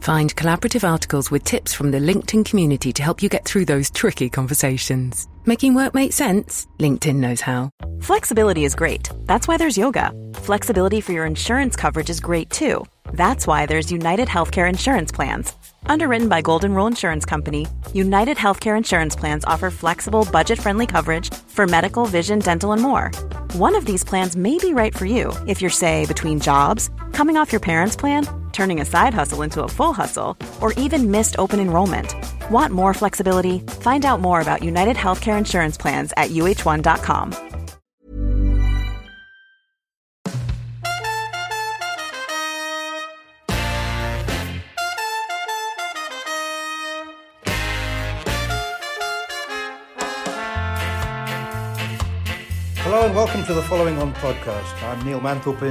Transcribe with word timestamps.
Find 0.00 0.34
collaborative 0.34 0.88
articles 0.88 1.30
with 1.30 1.44
tips 1.44 1.74
from 1.74 1.90
the 1.90 1.98
LinkedIn 1.98 2.44
community 2.44 2.92
to 2.92 3.02
help 3.02 3.22
you 3.22 3.28
get 3.28 3.44
through 3.44 3.64
those 3.66 3.90
tricky 3.90 4.28
conversations. 4.28 5.28
Making 5.44 5.74
work 5.74 5.94
make 5.94 6.12
sense? 6.12 6.66
LinkedIn 6.78 7.16
knows 7.16 7.40
how. 7.40 7.70
Flexibility 8.00 8.64
is 8.64 8.74
great. 8.74 9.08
That's 9.26 9.48
why 9.48 9.56
there's 9.56 9.76
yoga. 9.76 10.12
Flexibility 10.34 11.00
for 11.00 11.12
your 11.12 11.26
insurance 11.26 11.76
coverage 11.76 12.10
is 12.10 12.20
great 12.20 12.50
too. 12.50 12.84
That's 13.12 13.46
why 13.46 13.66
there's 13.66 13.90
United 13.90 14.28
Healthcare 14.28 14.68
Insurance 14.68 15.10
Plans. 15.10 15.52
Underwritten 15.86 16.28
by 16.28 16.42
Golden 16.42 16.74
Rule 16.74 16.86
Insurance 16.86 17.24
Company, 17.24 17.66
United 17.92 18.36
Healthcare 18.36 18.76
Insurance 18.76 19.16
Plans 19.16 19.44
offer 19.46 19.70
flexible, 19.70 20.26
budget 20.30 20.58
friendly 20.58 20.86
coverage 20.86 21.32
for 21.32 21.66
medical, 21.66 22.04
vision, 22.06 22.38
dental, 22.38 22.72
and 22.72 22.82
more. 22.82 23.10
One 23.54 23.74
of 23.74 23.86
these 23.86 24.04
plans 24.04 24.36
may 24.36 24.58
be 24.58 24.74
right 24.74 24.94
for 24.94 25.06
you 25.06 25.32
if 25.46 25.60
you're, 25.62 25.70
say, 25.70 26.04
between 26.06 26.40
jobs, 26.40 26.90
coming 27.12 27.36
off 27.36 27.52
your 27.52 27.60
parents' 27.60 27.96
plan, 27.96 28.26
turning 28.58 28.80
a 28.80 28.84
side 28.84 29.14
hustle 29.14 29.42
into 29.42 29.62
a 29.62 29.68
full 29.68 29.92
hustle, 29.92 30.36
or 30.60 30.72
even 30.72 31.12
missed 31.12 31.36
open 31.38 31.60
enrollment. 31.60 32.12
Want 32.50 32.72
more 32.72 32.92
flexibility? 32.92 33.60
Find 33.82 34.04
out 34.04 34.20
more 34.20 34.40
about 34.40 34.64
United 34.64 34.96
Healthcare 34.96 35.38
Insurance 35.38 35.78
Plans 35.78 36.12
at 36.16 36.30
uhone.com. 36.30 37.32
Hello 52.82 53.06
and 53.06 53.14
welcome 53.14 53.44
to 53.44 53.54
the 53.54 53.62
Following 53.62 53.98
On 53.98 54.12
podcast. 54.14 54.82
I'm 54.82 55.04
Neil 55.06 55.20
Manthorp 55.20 55.62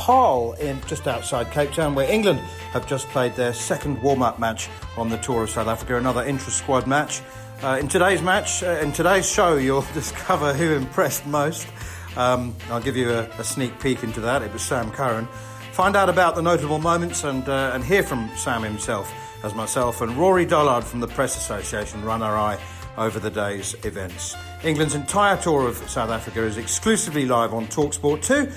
Paarl, 0.00 0.54
in 0.54 0.80
just 0.86 1.06
outside 1.06 1.50
Cape 1.50 1.72
Town, 1.72 1.94
where 1.94 2.10
England 2.10 2.38
have 2.72 2.86
just 2.86 3.06
played 3.08 3.34
their 3.34 3.52
second 3.52 4.02
warm-up 4.02 4.38
match 4.38 4.70
on 4.96 5.10
the 5.10 5.18
tour 5.18 5.42
of 5.42 5.50
South 5.50 5.68
Africa. 5.68 5.98
Another 5.98 6.24
intra-squad 6.24 6.86
match. 6.86 7.20
Uh, 7.62 7.76
in 7.78 7.86
today's 7.86 8.22
match, 8.22 8.62
uh, 8.62 8.80
in 8.82 8.92
today's 8.92 9.30
show, 9.30 9.56
you'll 9.58 9.84
discover 9.92 10.54
who 10.54 10.72
impressed 10.72 11.26
most. 11.26 11.68
Um, 12.16 12.56
I'll 12.70 12.80
give 12.80 12.96
you 12.96 13.10
a, 13.10 13.24
a, 13.38 13.44
sneak 13.44 13.78
peek 13.78 14.02
into 14.02 14.20
that. 14.22 14.40
It 14.40 14.50
was 14.54 14.62
Sam 14.62 14.90
Curran. 14.90 15.28
Find 15.72 15.94
out 15.94 16.08
about 16.08 16.34
the 16.34 16.42
notable 16.42 16.78
moments 16.78 17.22
and 17.24 17.46
uh, 17.46 17.72
and 17.74 17.84
hear 17.84 18.02
from 18.02 18.30
Sam 18.36 18.62
himself, 18.62 19.12
as 19.44 19.54
myself 19.54 20.00
and 20.00 20.12
Rory 20.16 20.46
Dollard 20.46 20.82
from 20.82 21.00
the 21.00 21.08
Press 21.08 21.36
Association 21.36 22.02
run 22.02 22.22
our 22.22 22.36
eye 22.36 22.58
over 22.96 23.20
the 23.20 23.30
day's 23.30 23.74
events. 23.84 24.34
England's 24.64 24.94
entire 24.94 25.36
tour 25.36 25.68
of 25.68 25.76
South 25.90 26.10
Africa 26.10 26.42
is 26.42 26.56
exclusively 26.56 27.26
live 27.26 27.52
on 27.52 27.66
Talksport 27.66 28.24
2, 28.24 28.50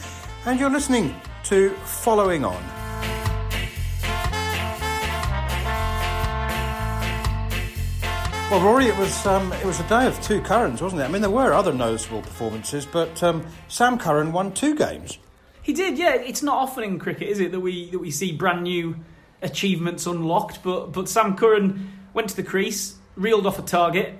and 0.45 0.59
you're 0.59 0.71
listening 0.71 1.13
to 1.43 1.71
Following 1.85 2.45
On. 2.45 2.63
Well, 8.49 8.61
Rory, 8.61 8.85
it 8.85 8.97
was 8.97 9.25
um, 9.25 9.51
it 9.53 9.65
was 9.65 9.79
a 9.79 9.87
day 9.87 10.05
of 10.05 10.21
two 10.21 10.39
Currans, 10.41 10.81
wasn't 10.81 11.01
it? 11.01 11.05
I 11.05 11.07
mean, 11.07 11.21
there 11.21 11.31
were 11.31 11.53
other 11.53 11.73
noticeable 11.73 12.21
performances, 12.21 12.85
but 12.85 13.21
um, 13.23 13.45
Sam 13.67 13.97
Curran 13.97 14.31
won 14.31 14.53
two 14.53 14.75
games. 14.75 15.17
He 15.63 15.73
did, 15.73 15.97
yeah. 15.97 16.13
It's 16.13 16.43
not 16.43 16.57
often 16.57 16.83
in 16.83 16.99
cricket, 16.99 17.29
is 17.29 17.39
it, 17.39 17.51
that 17.51 17.59
we 17.59 17.89
that 17.89 17.99
we 17.99 18.11
see 18.11 18.31
brand 18.31 18.63
new 18.63 18.95
achievements 19.41 20.05
unlocked? 20.05 20.63
But 20.63 20.91
but 20.91 21.09
Sam 21.09 21.35
Curran 21.35 21.91
went 22.13 22.29
to 22.29 22.35
the 22.35 22.43
crease, 22.43 22.95
reeled 23.15 23.47
off 23.47 23.59
a 23.59 23.63
target, 23.63 24.13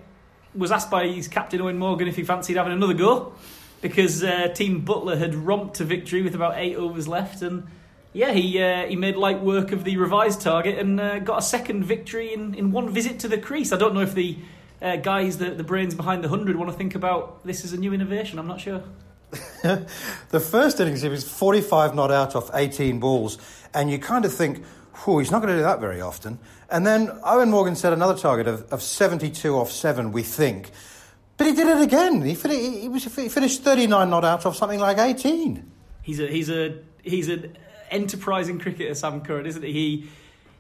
was 0.56 0.72
asked 0.72 0.90
by 0.90 1.08
his 1.08 1.28
captain 1.28 1.62
Eoin 1.62 1.78
Morgan 1.78 2.08
if 2.08 2.16
he 2.16 2.24
fancied 2.24 2.58
having 2.58 2.74
another 2.74 2.96
go 2.96 3.34
because 3.84 4.24
uh, 4.24 4.48
Team 4.48 4.84
Buttler 4.84 5.18
had 5.18 5.36
romped 5.36 5.76
to 5.76 5.84
victory 5.84 6.22
with 6.22 6.34
about 6.34 6.54
eight 6.58 6.76
overs 6.76 7.08
left, 7.08 7.42
and 7.42 7.68
yeah, 8.14 8.32
he 8.32 8.60
uh, 8.64 8.88
he 8.88 8.96
made 8.96 9.18
light 9.18 9.42
work 9.42 9.74
of 9.74 9.84
the 9.84 9.98
revised 9.98 10.42
target 10.42 10.80
and 10.80 11.00
uh, 11.00 11.20
got 11.20 11.40
a 11.40 11.42
second 11.42 11.84
victory 11.84 12.34
in, 12.34 12.56
in 12.56 12.72
one 12.72 12.90
visit 12.90 13.20
to 13.20 13.28
the 13.28 13.38
crease. 13.38 13.74
I 13.74 13.78
don't 13.78 13.94
know 13.94 14.02
if 14.02 14.16
the 14.16 14.38
uh, 14.82 14.96
guys, 14.96 15.38
the, 15.38 15.52
the 15.52 15.64
brains 15.64 15.94
behind 15.94 16.24
the 16.24 16.30
hundred, 16.30 16.56
want 16.56 16.72
to 16.72 16.78
think 16.78 16.96
about 16.96 17.46
this 17.46 17.66
as 17.66 17.74
a 17.74 17.78
new 17.78 17.94
innovation. 17.94 18.40
I'm 18.40 18.48
not 18.48 18.62
sure. 18.62 18.82
the 19.64 20.40
first 20.40 20.80
innings, 20.80 21.02
he 21.02 21.10
was 21.10 21.28
45 21.28 21.94
not 21.94 22.10
out 22.10 22.36
off 22.36 22.52
18 22.54 23.00
balls, 23.00 23.38
and 23.74 23.92
you 23.92 24.00
kind 24.00 24.24
of 24.24 24.34
think, 24.34 24.64
whew, 25.04 25.20
he's 25.20 25.32
not 25.32 25.42
going 25.42 25.54
to 25.54 25.60
do 25.60 25.64
that 25.64 25.80
very 25.82 26.00
often. 26.00 26.40
And 26.70 26.86
then 26.88 27.08
Eoin 27.08 27.50
Morgan 27.50 27.76
set 27.76 27.94
another 27.94 28.18
target 28.18 28.48
of, 28.48 28.72
of 28.72 28.82
72 28.82 29.58
off 29.58 29.72
7, 29.72 30.12
we 30.12 30.24
think. 30.24 30.72
But 31.44 31.50
he 31.50 31.56
did 31.58 31.68
it 31.68 31.82
again. 31.82 32.22
He, 32.22 32.36
fin- 32.36 32.52
he, 32.52 32.88
was, 32.88 33.04
he 33.04 33.28
finished 33.28 33.64
39 33.64 34.10
not 34.10 34.24
out 34.24 34.46
off 34.46 34.56
something 34.56 34.80
like 34.80 34.98
18. 34.98 35.70
He's 36.02 36.22
a 36.22 36.28
he's 36.28 36.50
a 36.50 36.80
he's 37.02 37.28
an 37.28 37.58
enterprising 37.92 38.60
cricketer, 38.60 38.96
Sam 38.96 39.20
Curran, 39.20 39.46
isn't 39.46 39.62
he? 39.62 39.74
He 39.74 40.10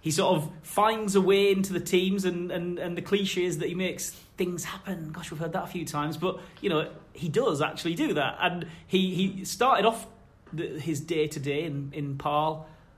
he 0.01 0.11
sort 0.11 0.35
of 0.35 0.51
finds 0.61 1.15
a 1.15 1.21
way 1.21 1.53
into 1.53 1.71
the 1.71 1.79
teams, 1.79 2.25
and, 2.25 2.51
and, 2.51 2.79
and 2.79 2.97
the 2.97 3.01
cliche 3.01 3.45
is 3.45 3.59
that 3.59 3.69
he 3.69 3.75
makes 3.75 4.09
things 4.09 4.65
happen. 4.65 5.13
Gosh, 5.13 5.31
we've 5.31 5.39
heard 5.39 5.53
that 5.53 5.63
a 5.63 5.67
few 5.67 5.85
times, 5.85 6.17
but 6.17 6.41
you 6.59 6.69
know 6.69 6.91
he 7.13 7.29
does 7.29 7.61
actually 7.61 7.95
do 7.95 8.13
that. 8.15 8.35
And 8.41 8.67
he 8.85 9.15
he 9.15 9.45
started 9.45 9.85
off 9.85 10.05
the, 10.51 10.67
his 10.67 10.99
day 10.99 11.27
to 11.27 11.39
day 11.39 11.63
in 11.63 11.93
in 11.93 12.19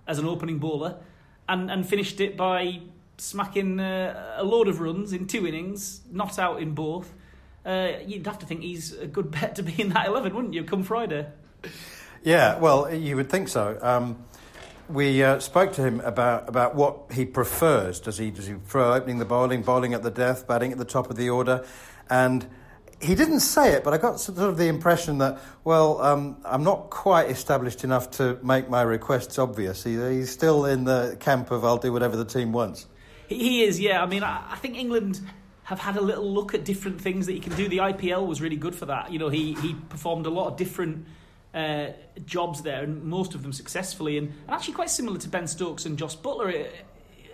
as 0.07 0.17
an 0.17 0.25
opening 0.25 0.57
bowler, 0.57 0.97
and 1.47 1.69
and 1.69 1.88
finished 1.88 2.19
it 2.19 2.35
by 2.35 2.79
smacking 3.19 3.79
uh, 3.79 4.38
a 4.38 4.44
load 4.44 4.67
of 4.67 4.79
runs 4.79 5.13
in 5.13 5.28
two 5.28 5.46
innings, 5.46 6.02
not 6.12 6.40
out 6.40 6.59
in 6.59 6.73
both. 6.73 7.13
Uh, 7.66 7.94
you'd 8.06 8.26
have 8.28 8.40
to 8.40 8.46
think 8.46 8.62
he's 8.62 8.94
a 8.94 9.08
good 9.08 9.31
bet 9.40 9.56
to 9.56 9.64
be 9.64 9.81
in 9.81 9.90
that 9.90 10.08
11, 10.08 10.36
wouldn't 10.36 10.53
you, 10.53 10.64
come 10.64 10.84
Friday? 10.84 11.28
Yeah, 12.24 12.59
well, 12.59 12.94
you 12.94 13.16
would 13.16 13.30
think 13.30 13.48
so. 13.48 13.78
Um, 13.81 14.24
we 14.88 15.24
uh, 15.24 15.40
spoke 15.40 15.74
to 15.74 15.81
him 15.81 16.00
about, 16.02 16.48
about 16.48 16.76
what 16.76 17.12
he 17.12 17.26
prefers. 17.26 18.00
Does 18.00 18.18
he, 18.18 18.30
does 18.30 18.48
he 18.48 18.53
prefer 18.53 18.94
opening 18.94 19.18
the 19.18 19.26
bowling, 19.26 19.64
bowling 19.64 19.94
at 19.94 20.03
the 20.03 20.12
death, 20.12 20.48
batting 20.48 20.72
at 20.72 20.78
the 20.78 20.86
top 20.86 21.09
of 21.09 21.16
the 21.16 21.30
order? 21.30 21.66
And 22.09 22.48
he 23.02 23.16
didn't 23.16 23.42
say 23.42 23.74
it, 23.74 23.84
but 23.84 23.94
I 23.94 23.97
got 23.97 24.20
sort 24.20 24.38
of 24.38 24.58
the 24.58 24.68
impression 24.68 25.18
that, 25.20 25.40
well, 25.64 26.02
um, 26.02 26.38
I'm 26.46 26.64
not 26.64 26.90
quite 26.92 27.30
established 27.30 27.84
enough 27.84 28.12
to 28.12 28.40
make 28.44 28.70
my 28.70 28.84
requests 28.84 29.40
obvious. 29.40 29.84
He, 29.84 29.96
he's 29.96 30.30
still 30.30 30.66
in 30.66 30.84
the 30.84 31.18
camp 31.20 31.52
of 31.52 31.66
I'll 31.66 31.78
do 31.78 31.92
whatever 31.92 32.16
the 32.16 32.26
team 32.26 32.52
wants. 32.52 32.88
He 33.28 33.64
is, 33.64 33.80
yeah. 33.80 34.03
I 34.03 34.06
mean, 34.06 34.24
I, 34.24 34.46
I 34.52 34.56
think 34.58 34.78
England 34.78 35.20
have 35.66 35.80
had 35.80 35.98
a 35.98 36.02
little 36.02 36.31
look 36.31 36.53
at 36.53 36.64
different 36.64 37.02
things 37.02 37.26
that 37.26 37.34
he 37.34 37.40
can 37.40 37.56
do. 37.56 37.68
The 37.68 37.80
IPL 37.80 38.28
was 38.28 38.40
really 38.40 38.56
good 38.56 38.76
for 38.76 38.86
that. 38.86 39.12
You 39.12 39.20
know, 39.20 39.30
he 39.30 39.56
he 39.56 39.74
performed 39.90 40.28
a 40.28 40.30
lot 40.30 40.48
of 40.48 40.58
different 40.58 41.06
uh, 41.53 41.88
jobs 42.26 42.62
there, 42.62 42.84
and 42.84 43.03
most 43.03 43.34
of 43.34 43.42
them 43.42 43.52
successfully, 43.52 44.18
and, 44.18 44.28
and, 44.28 44.52
actually 44.52 44.76
quite 44.76 44.92
similar 44.92 45.18
to 45.18 45.28
Ben 45.28 45.48
Stokes 45.48 45.86
and 45.86 45.98
Jos 45.98 46.16
Buttler. 46.16 46.53
It, 46.53 46.86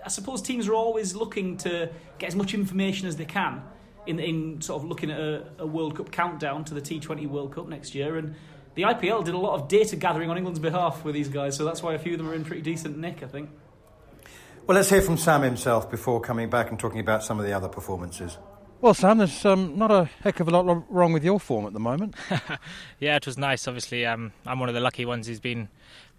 I 0.04 0.08
suppose 0.08 0.42
teams 0.42 0.68
are 0.68 0.74
always 0.74 1.14
looking 1.14 1.58
to 1.58 1.90
get 2.18 2.28
as 2.28 2.36
much 2.36 2.54
information 2.54 3.08
as 3.08 3.18
they 3.18 3.26
can 3.26 3.62
in 4.08 4.20
in 4.20 4.62
sort 4.62 4.82
of 4.82 4.88
looking 4.88 5.12
at 5.12 5.20
a, 5.20 5.44
a 5.60 5.68
World 5.68 5.98
Cup 5.98 6.12
countdown 6.12 6.64
to 6.66 6.74
the 6.74 6.82
T20 6.82 7.28
World 7.28 7.54
Cup 7.54 7.68
next 7.68 7.94
year, 7.94 8.16
and 8.16 8.34
the 8.76 8.84
IPL 8.84 9.26
did 9.26 9.34
a 9.34 9.38
lot 9.38 9.60
of 9.60 9.68
data 9.68 9.98
gathering 9.98 10.30
on 10.30 10.38
England's 10.38 10.60
behalf 10.60 11.04
with 11.04 11.16
these 11.16 11.28
guys, 11.28 11.58
so 11.58 11.66
that's 11.66 11.84
why 11.84 11.96
a 11.96 12.00
few 12.00 12.14
of 12.14 12.18
them 12.18 12.30
are 12.30 12.34
in 12.34 12.46
pretty 12.46 12.62
decent 12.62 12.98
nick, 12.98 13.24
I 13.24 13.28
think. 13.28 13.50
Well, 14.68 14.76
let's 14.76 14.90
hear 14.90 15.02
from 15.02 15.18
Sam 15.18 15.42
himself 15.42 15.90
before 15.90 16.22
coming 16.22 16.50
back 16.50 16.70
and 16.70 16.80
talking 16.80 17.00
about 17.00 17.24
some 17.24 17.40
of 17.40 17.46
the 17.46 17.54
other 17.54 17.68
performances. 17.68 18.38
Well, 18.80 18.94
Sam, 18.94 19.18
there's 19.18 19.46
um, 19.46 19.78
not 19.78 19.92
a 19.92 20.10
heck 20.24 20.40
of 20.40 20.48
a 20.48 20.52
lot 20.52 20.86
wrong 20.90 21.14
with 21.14 21.24
your 21.24 21.40
form 21.40 21.66
at 21.66 21.74
the 21.74 21.80
moment. 21.80 22.16
yeah, 23.00 23.16
it 23.16 23.26
was 23.26 23.38
nice. 23.38 23.68
Obviously, 23.68 24.06
um, 24.06 24.34
I'm 24.46 24.60
one 24.60 24.70
of 24.70 24.76
the 24.76 24.82
lucky 24.82 25.06
ones 25.06 25.28
who's 25.28 25.40
been 25.40 25.70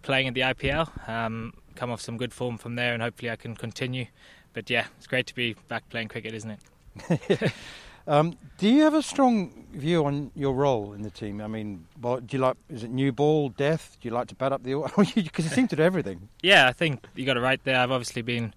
playing 0.01 0.27
in 0.27 0.33
the 0.33 0.41
IPL. 0.41 1.09
Um, 1.09 1.53
come 1.75 1.89
off 1.89 2.01
some 2.01 2.17
good 2.17 2.33
form 2.33 2.57
from 2.57 2.75
there, 2.75 2.93
and 2.93 3.01
hopefully 3.01 3.31
I 3.31 3.35
can 3.35 3.55
continue. 3.55 4.05
But 4.53 4.69
yeah, 4.69 4.85
it's 4.97 5.07
great 5.07 5.27
to 5.27 5.35
be 5.35 5.55
back 5.67 5.89
playing 5.89 6.09
cricket, 6.09 6.33
isn't 6.33 6.51
it? 6.51 7.53
Um, 8.07 8.37
do 8.57 8.69
you 8.69 8.83
have 8.83 8.93
a 8.93 9.01
strong 9.01 9.65
view 9.73 10.05
on 10.05 10.31
your 10.35 10.53
role 10.53 10.93
in 10.93 11.01
the 11.01 11.09
team? 11.09 11.41
I 11.41 11.47
mean, 11.47 11.85
do 12.01 12.21
you 12.29 12.39
like 12.39 12.57
is 12.69 12.83
it 12.83 12.91
new 12.91 13.11
ball, 13.11 13.49
death? 13.49 13.97
Do 14.01 14.07
you 14.07 14.13
like 14.13 14.27
to 14.27 14.35
bat 14.35 14.51
up 14.51 14.63
the 14.63 14.75
because 15.15 15.15
you 15.45 15.49
seem 15.49 15.67
to 15.69 15.75
do 15.75 15.83
everything? 15.83 16.29
Yeah, 16.41 16.67
I 16.67 16.73
think 16.73 17.05
you 17.15 17.25
got 17.25 17.37
it 17.37 17.41
right 17.41 17.63
there. 17.63 17.79
I've 17.79 17.91
obviously 17.91 18.21
been 18.21 18.53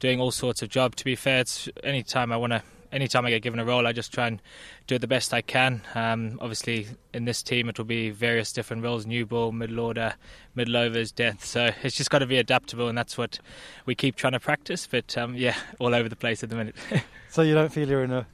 doing 0.00 0.20
all 0.20 0.30
sorts 0.30 0.62
of 0.62 0.68
job. 0.68 0.96
To 0.96 1.04
be 1.04 1.16
fair, 1.16 1.40
it's 1.40 1.68
anytime 1.82 2.32
I 2.32 2.36
want 2.36 2.52
to, 2.52 2.62
anytime 2.92 3.24
I 3.24 3.30
get 3.30 3.42
given 3.42 3.60
a 3.60 3.64
role, 3.64 3.86
I 3.86 3.92
just 3.92 4.12
try 4.12 4.26
and 4.26 4.42
do 4.86 4.96
it 4.96 5.00
the 5.00 5.08
best 5.08 5.32
I 5.32 5.40
can. 5.40 5.82
Um, 5.94 6.38
obviously, 6.40 6.88
in 7.14 7.24
this 7.24 7.42
team, 7.42 7.68
it 7.68 7.78
will 7.78 7.86
be 7.86 8.10
various 8.10 8.52
different 8.52 8.82
roles: 8.82 9.06
new 9.06 9.24
ball, 9.24 9.52
middle 9.52 9.80
order, 9.80 10.14
middle 10.54 10.76
overs, 10.76 11.12
death. 11.12 11.44
So 11.44 11.70
it's 11.82 11.96
just 11.96 12.10
got 12.10 12.18
to 12.18 12.26
be 12.26 12.36
adaptable, 12.36 12.88
and 12.88 12.96
that's 12.96 13.16
what 13.16 13.38
we 13.86 13.94
keep 13.94 14.16
trying 14.16 14.34
to 14.34 14.40
practice. 14.40 14.86
But 14.86 15.16
um, 15.16 15.34
yeah, 15.34 15.56
all 15.78 15.94
over 15.94 16.08
the 16.08 16.16
place 16.16 16.42
at 16.42 16.50
the 16.50 16.56
minute. 16.56 16.76
so 17.30 17.42
you 17.42 17.54
don't 17.54 17.72
feel 17.72 17.88
you're 17.88 18.04
in 18.04 18.12
a 18.12 18.26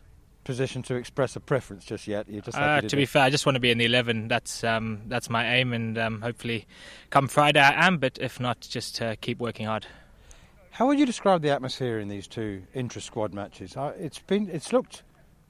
position 0.48 0.82
to 0.82 0.94
express 0.94 1.36
a 1.36 1.40
preference 1.40 1.84
just 1.84 2.08
yet. 2.08 2.26
Just 2.26 2.56
Uh, 2.56 2.80
to 2.80 2.96
be 2.96 3.04
fair, 3.04 3.22
I 3.22 3.30
just 3.30 3.44
want 3.44 3.56
to 3.56 3.60
be 3.60 3.70
in 3.70 3.76
the 3.76 3.84
eleven. 3.84 4.28
That's 4.28 4.64
um, 4.64 5.02
that's 5.06 5.28
my 5.28 5.44
aim, 5.56 5.74
and 5.74 5.98
um, 5.98 6.22
hopefully, 6.22 6.66
come 7.10 7.28
Friday 7.28 7.60
I 7.60 7.86
am. 7.86 7.98
But 7.98 8.18
if 8.18 8.40
not, 8.40 8.60
just 8.60 9.02
uh, 9.02 9.14
keep 9.20 9.38
working 9.40 9.66
hard. 9.66 9.86
How 10.70 10.86
would 10.86 10.98
you 10.98 11.04
describe 11.04 11.42
the 11.42 11.50
atmosphere 11.50 11.98
in 11.98 12.08
these 12.08 12.26
two 12.26 12.62
intra-squad 12.72 13.34
matches? 13.34 13.76
Uh, 13.76 13.92
It's 13.98 14.20
been, 14.20 14.48
it's 14.48 14.72
looked 14.72 15.02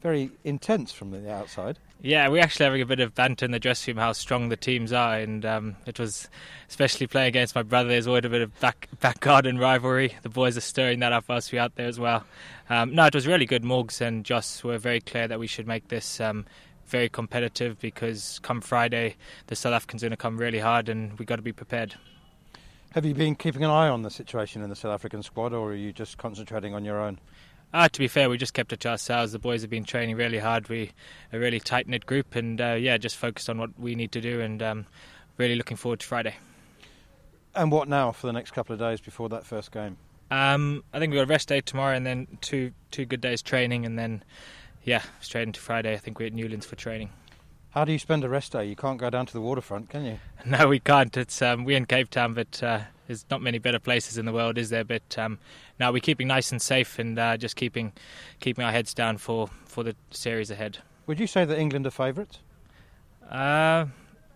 very 0.02 0.30
intense 0.42 0.90
from 0.90 1.12
the 1.12 1.32
outside. 1.32 1.78
Yeah, 2.00 2.28
we're 2.28 2.42
actually 2.42 2.64
having 2.64 2.82
a 2.82 2.86
bit 2.86 3.00
of 3.00 3.16
banter 3.16 3.44
in 3.44 3.50
the 3.50 3.58
dressing 3.58 3.96
room 3.96 4.02
how 4.02 4.12
strong 4.12 4.50
the 4.50 4.56
teams 4.56 4.92
are, 4.92 5.18
and 5.18 5.44
um, 5.44 5.76
it 5.84 5.98
was 5.98 6.28
especially 6.68 7.08
playing 7.08 7.28
against 7.28 7.56
my 7.56 7.64
brother. 7.64 7.88
There's 7.88 8.06
always 8.06 8.24
a 8.24 8.28
bit 8.28 8.40
of 8.40 8.58
back 8.60 8.88
back 9.00 9.18
garden 9.18 9.58
rivalry. 9.58 10.16
The 10.22 10.28
boys 10.28 10.56
are 10.56 10.60
stirring 10.60 11.00
that 11.00 11.12
up 11.12 11.24
whilst 11.28 11.52
we're 11.52 11.60
out 11.60 11.74
there 11.74 11.88
as 11.88 11.98
well. 11.98 12.24
Um, 12.70 12.94
no, 12.94 13.06
it 13.06 13.14
was 13.14 13.26
really 13.26 13.46
good. 13.46 13.64
Morgs 13.64 14.00
and 14.00 14.24
Jos 14.24 14.62
were 14.62 14.78
very 14.78 15.00
clear 15.00 15.26
that 15.26 15.40
we 15.40 15.48
should 15.48 15.66
make 15.66 15.88
this 15.88 16.20
um, 16.20 16.46
very 16.86 17.08
competitive 17.08 17.80
because 17.80 18.38
come 18.44 18.60
Friday 18.60 19.16
the 19.48 19.56
South 19.56 19.72
Africans 19.72 20.04
are 20.04 20.06
going 20.06 20.12
to 20.12 20.16
come 20.16 20.38
really 20.38 20.60
hard, 20.60 20.88
and 20.88 21.18
we've 21.18 21.26
got 21.26 21.36
to 21.36 21.42
be 21.42 21.52
prepared. 21.52 21.96
Have 22.92 23.04
you 23.04 23.12
been 23.12 23.34
keeping 23.34 23.64
an 23.64 23.70
eye 23.70 23.88
on 23.88 24.02
the 24.02 24.10
situation 24.10 24.62
in 24.62 24.70
the 24.70 24.76
South 24.76 24.94
African 24.94 25.24
squad, 25.24 25.52
or 25.52 25.72
are 25.72 25.74
you 25.74 25.92
just 25.92 26.16
concentrating 26.16 26.74
on 26.74 26.84
your 26.84 27.00
own? 27.00 27.18
Uh, 27.72 27.88
to 27.88 27.98
be 27.98 28.08
fair, 28.08 28.30
we 28.30 28.38
just 28.38 28.54
kept 28.54 28.72
it 28.72 28.80
to 28.80 28.88
ourselves. 28.88 29.32
The 29.32 29.38
boys 29.38 29.60
have 29.60 29.70
been 29.70 29.84
training 29.84 30.16
really 30.16 30.38
hard. 30.38 30.68
We're 30.68 30.88
a 31.32 31.38
really 31.38 31.60
tight 31.60 31.86
knit 31.86 32.06
group, 32.06 32.34
and 32.34 32.60
uh, 32.60 32.76
yeah, 32.78 32.96
just 32.96 33.16
focused 33.16 33.50
on 33.50 33.58
what 33.58 33.78
we 33.78 33.94
need 33.94 34.12
to 34.12 34.20
do, 34.20 34.40
and 34.40 34.62
um, 34.62 34.86
really 35.36 35.54
looking 35.54 35.76
forward 35.76 36.00
to 36.00 36.06
Friday. 36.06 36.34
And 37.54 37.70
what 37.70 37.88
now 37.88 38.12
for 38.12 38.26
the 38.26 38.32
next 38.32 38.52
couple 38.52 38.72
of 38.72 38.78
days 38.78 39.00
before 39.00 39.28
that 39.30 39.44
first 39.44 39.70
game? 39.72 39.98
Um, 40.30 40.84
I 40.92 40.98
think 40.98 41.10
we've 41.10 41.18
got 41.18 41.24
a 41.24 41.32
rest 41.32 41.48
day 41.48 41.60
tomorrow, 41.60 41.94
and 41.94 42.06
then 42.06 42.38
two 42.40 42.72
two 42.90 43.04
good 43.04 43.20
days 43.20 43.42
training, 43.42 43.84
and 43.84 43.98
then 43.98 44.24
yeah, 44.84 45.02
straight 45.20 45.42
into 45.42 45.60
Friday. 45.60 45.92
I 45.92 45.98
think 45.98 46.18
we're 46.18 46.26
at 46.26 46.32
Newlands 46.32 46.64
for 46.64 46.76
training. 46.76 47.10
How 47.70 47.84
do 47.84 47.92
you 47.92 47.98
spend 47.98 48.24
a 48.24 48.28
rest 48.28 48.52
day? 48.52 48.64
You 48.66 48.76
can't 48.76 48.98
go 48.98 49.10
down 49.10 49.26
to 49.26 49.32
the 49.32 49.40
waterfront, 49.40 49.90
can 49.90 50.04
you? 50.04 50.18
No, 50.46 50.68
we 50.68 50.80
can't. 50.80 51.14
It's 51.16 51.42
um, 51.42 51.64
we're 51.64 51.76
in 51.76 51.84
Cape 51.84 52.08
Town, 52.10 52.32
but 52.32 52.62
uh, 52.62 52.80
there's 53.06 53.26
not 53.30 53.42
many 53.42 53.58
better 53.58 53.78
places 53.78 54.16
in 54.16 54.24
the 54.24 54.32
world, 54.32 54.56
is 54.56 54.70
there? 54.70 54.84
But 54.84 55.18
um, 55.18 55.38
now 55.78 55.92
we're 55.92 56.00
keeping 56.00 56.28
nice 56.28 56.50
and 56.52 56.62
safe, 56.62 56.98
and 56.98 57.18
uh, 57.18 57.36
just 57.36 57.56
keeping 57.56 57.92
keeping 58.40 58.64
our 58.64 58.72
heads 58.72 58.94
down 58.94 59.18
for, 59.18 59.48
for 59.66 59.82
the 59.82 59.94
series 60.10 60.50
ahead. 60.50 60.78
Would 61.06 61.20
you 61.20 61.26
say 61.26 61.44
that 61.44 61.58
England 61.58 61.86
are 61.86 61.90
favourites? 61.90 62.38
Uh, 63.30 63.86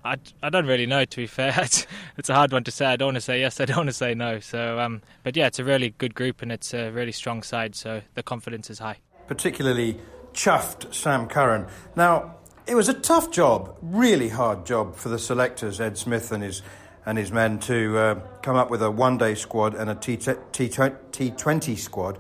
I, 0.05 0.17
I 0.43 0.51
don't 0.51 0.67
really 0.67 0.87
know. 0.87 1.05
To 1.05 1.17
be 1.17 1.27
fair, 1.27 1.55
it's, 1.59 1.87
it's 2.19 2.29
a 2.29 2.35
hard 2.35 2.53
one 2.53 2.65
to 2.65 2.71
say. 2.71 2.87
I 2.87 2.97
don't 2.97 3.07
want 3.09 3.17
to 3.17 3.21
say 3.23 3.41
yes. 3.41 3.61
I 3.61 3.65
don't 3.65 3.77
want 3.79 3.89
to 3.89 3.95
say 3.95 4.15
no. 4.15 4.41
So, 4.41 4.79
um, 4.81 5.01
but 5.23 5.37
yeah, 5.37 5.47
it's 5.47 5.59
a 5.59 5.65
really 5.65 5.91
good 5.99 6.15
group 6.15 6.43
and 6.43 6.53
it's 6.53 6.75
a 6.75 6.91
really 6.91 7.13
strong 7.13 7.43
side. 7.43 7.75
So 7.75 8.03
the 8.15 8.23
confidence 8.23 8.69
is 8.69 8.81
high. 8.81 8.99
particularly 9.29 9.99
chuffed 10.35 10.93
Sam 10.95 11.29
Curran. 11.29 11.67
Now, 11.97 12.37
it 12.73 12.75
was 12.75 12.89
a 12.89 12.95
tough 12.95 13.31
job, 13.31 13.77
really 13.83 14.31
hard 14.31 14.65
job 14.65 14.97
for 14.97 15.11
the 15.11 15.19
selectors, 15.19 15.79
Ed 15.79 15.99
Smith 15.99 16.33
and 16.33 16.43
his 16.43 16.63
and 17.05 17.19
his 17.19 17.31
men, 17.31 17.59
to 17.59 17.99
uh, 17.99 18.15
come 18.41 18.57
up 18.57 18.71
with 18.71 18.81
a 18.81 18.91
one-day 18.91 19.35
squad 19.35 19.75
and 19.75 19.91
a 19.91 19.95
T- 19.95 20.17
T- 20.17 20.33
T20 20.33 21.77
squad. 21.77 22.17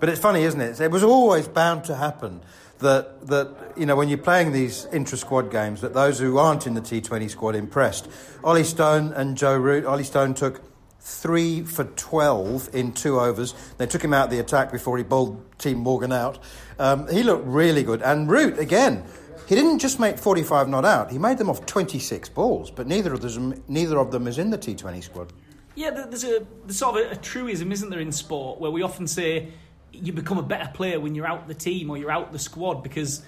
But 0.00 0.08
it's 0.08 0.18
funny, 0.18 0.42
isn't 0.42 0.60
it? 0.60 0.80
It 0.80 0.90
was 0.90 1.04
always 1.04 1.46
bound 1.46 1.84
to 1.84 1.94
happen 1.94 2.40
that 2.80 3.24
that 3.28 3.74
you 3.76 3.86
know 3.86 3.94
when 3.94 4.08
you're 4.08 4.18
playing 4.18 4.50
these 4.50 4.86
intra-squad 4.86 5.52
games, 5.52 5.80
that 5.82 5.94
those 5.94 6.18
who 6.18 6.38
aren't 6.38 6.66
in 6.66 6.74
the 6.74 6.80
T20 6.80 7.30
squad 7.30 7.54
impressed. 7.54 8.08
Ollie 8.42 8.64
Stone 8.64 9.12
and 9.12 9.36
Joe 9.36 9.56
Root. 9.56 9.84
Ollie 9.84 10.02
Stone 10.02 10.34
took 10.34 10.60
three 10.98 11.62
for 11.62 11.84
12 11.84 12.74
in 12.74 12.90
two 12.90 13.20
overs. 13.20 13.54
They 13.76 13.86
took 13.86 14.02
him 14.02 14.12
out 14.12 14.24
of 14.24 14.30
the 14.30 14.40
attack 14.40 14.72
before 14.72 14.98
he 14.98 15.04
bowled 15.04 15.40
Team 15.58 15.78
Morgan 15.78 16.10
out. 16.10 16.40
Um, 16.80 17.06
he 17.06 17.22
looked 17.22 17.46
really 17.46 17.84
good. 17.84 18.02
And 18.02 18.28
Root, 18.28 18.58
again, 18.58 19.04
he 19.48 19.54
didn't 19.54 19.78
just 19.78 19.98
make 19.98 20.18
45 20.18 20.68
not 20.68 20.84
out, 20.84 21.10
he 21.10 21.18
made 21.18 21.38
them 21.38 21.48
off 21.48 21.64
26 21.64 22.28
balls, 22.28 22.70
but 22.70 22.86
neither 22.86 23.14
of 23.14 23.22
them, 23.22 23.62
neither 23.66 23.98
of 23.98 24.10
them 24.10 24.26
is 24.26 24.36
in 24.36 24.50
the 24.50 24.58
T20 24.58 25.02
squad. 25.02 25.32
Yeah, 25.74 25.90
there's 25.90 26.24
a 26.24 26.46
there's 26.64 26.76
sort 26.76 27.00
of 27.00 27.06
a, 27.06 27.14
a 27.14 27.16
truism, 27.16 27.72
isn't 27.72 27.88
there, 27.88 28.00
in 28.00 28.12
sport, 28.12 28.60
where 28.60 28.70
we 28.70 28.82
often 28.82 29.06
say 29.06 29.48
you 29.90 30.12
become 30.12 30.36
a 30.36 30.42
better 30.42 30.70
player 30.74 31.00
when 31.00 31.14
you're 31.14 31.26
out 31.26 31.48
the 31.48 31.54
team 31.54 31.88
or 31.88 31.96
you're 31.96 32.10
out 32.10 32.30
the 32.30 32.38
squad 32.38 32.82
because 32.82 33.22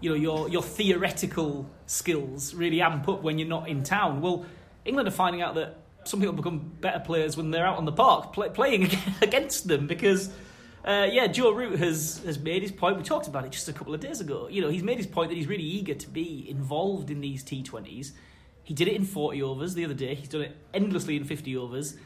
you 0.00 0.10
know 0.10 0.16
your 0.16 0.46
your 0.50 0.62
theoretical 0.62 1.66
skills 1.86 2.52
really 2.52 2.82
amp 2.82 3.08
up 3.08 3.22
when 3.22 3.38
you're 3.38 3.48
not 3.48 3.66
in 3.66 3.82
town. 3.82 4.20
Well, 4.20 4.44
England 4.84 5.08
are 5.08 5.12
finding 5.12 5.40
out 5.40 5.54
that 5.54 5.78
some 6.04 6.20
people 6.20 6.34
become 6.34 6.58
better 6.82 7.00
players 7.00 7.38
when 7.38 7.50
they're 7.50 7.66
out 7.66 7.78
on 7.78 7.86
the 7.86 7.92
park 7.92 8.34
play, 8.34 8.50
playing 8.50 8.90
against 9.22 9.68
them 9.68 9.86
because. 9.86 10.30
Uh, 10.84 11.08
yeah, 11.12 11.28
Joe 11.28 11.52
Root 11.52 11.78
has, 11.78 12.20
has 12.24 12.38
made 12.38 12.62
his 12.62 12.72
point. 12.72 12.96
We 12.96 13.04
talked 13.04 13.28
about 13.28 13.44
it 13.44 13.52
just 13.52 13.68
a 13.68 13.72
couple 13.72 13.94
of 13.94 14.00
days 14.00 14.20
ago. 14.20 14.48
You 14.48 14.62
know, 14.62 14.68
he's 14.68 14.82
made 14.82 14.96
his 14.96 15.06
point 15.06 15.30
that 15.30 15.36
he's 15.36 15.46
really 15.46 15.62
eager 15.62 15.94
to 15.94 16.08
be 16.08 16.48
involved 16.48 17.10
in 17.10 17.20
these 17.20 17.44
T20s. 17.44 18.12
He 18.64 18.74
did 18.74 18.88
it 18.88 18.94
in 18.94 19.04
40 19.04 19.42
overs 19.42 19.74
the 19.74 19.84
other 19.84 19.94
day. 19.94 20.14
He's 20.14 20.28
done 20.28 20.42
it 20.42 20.56
endlessly 20.74 21.16
in 21.16 21.24
50 21.24 21.56
overs. 21.56 21.96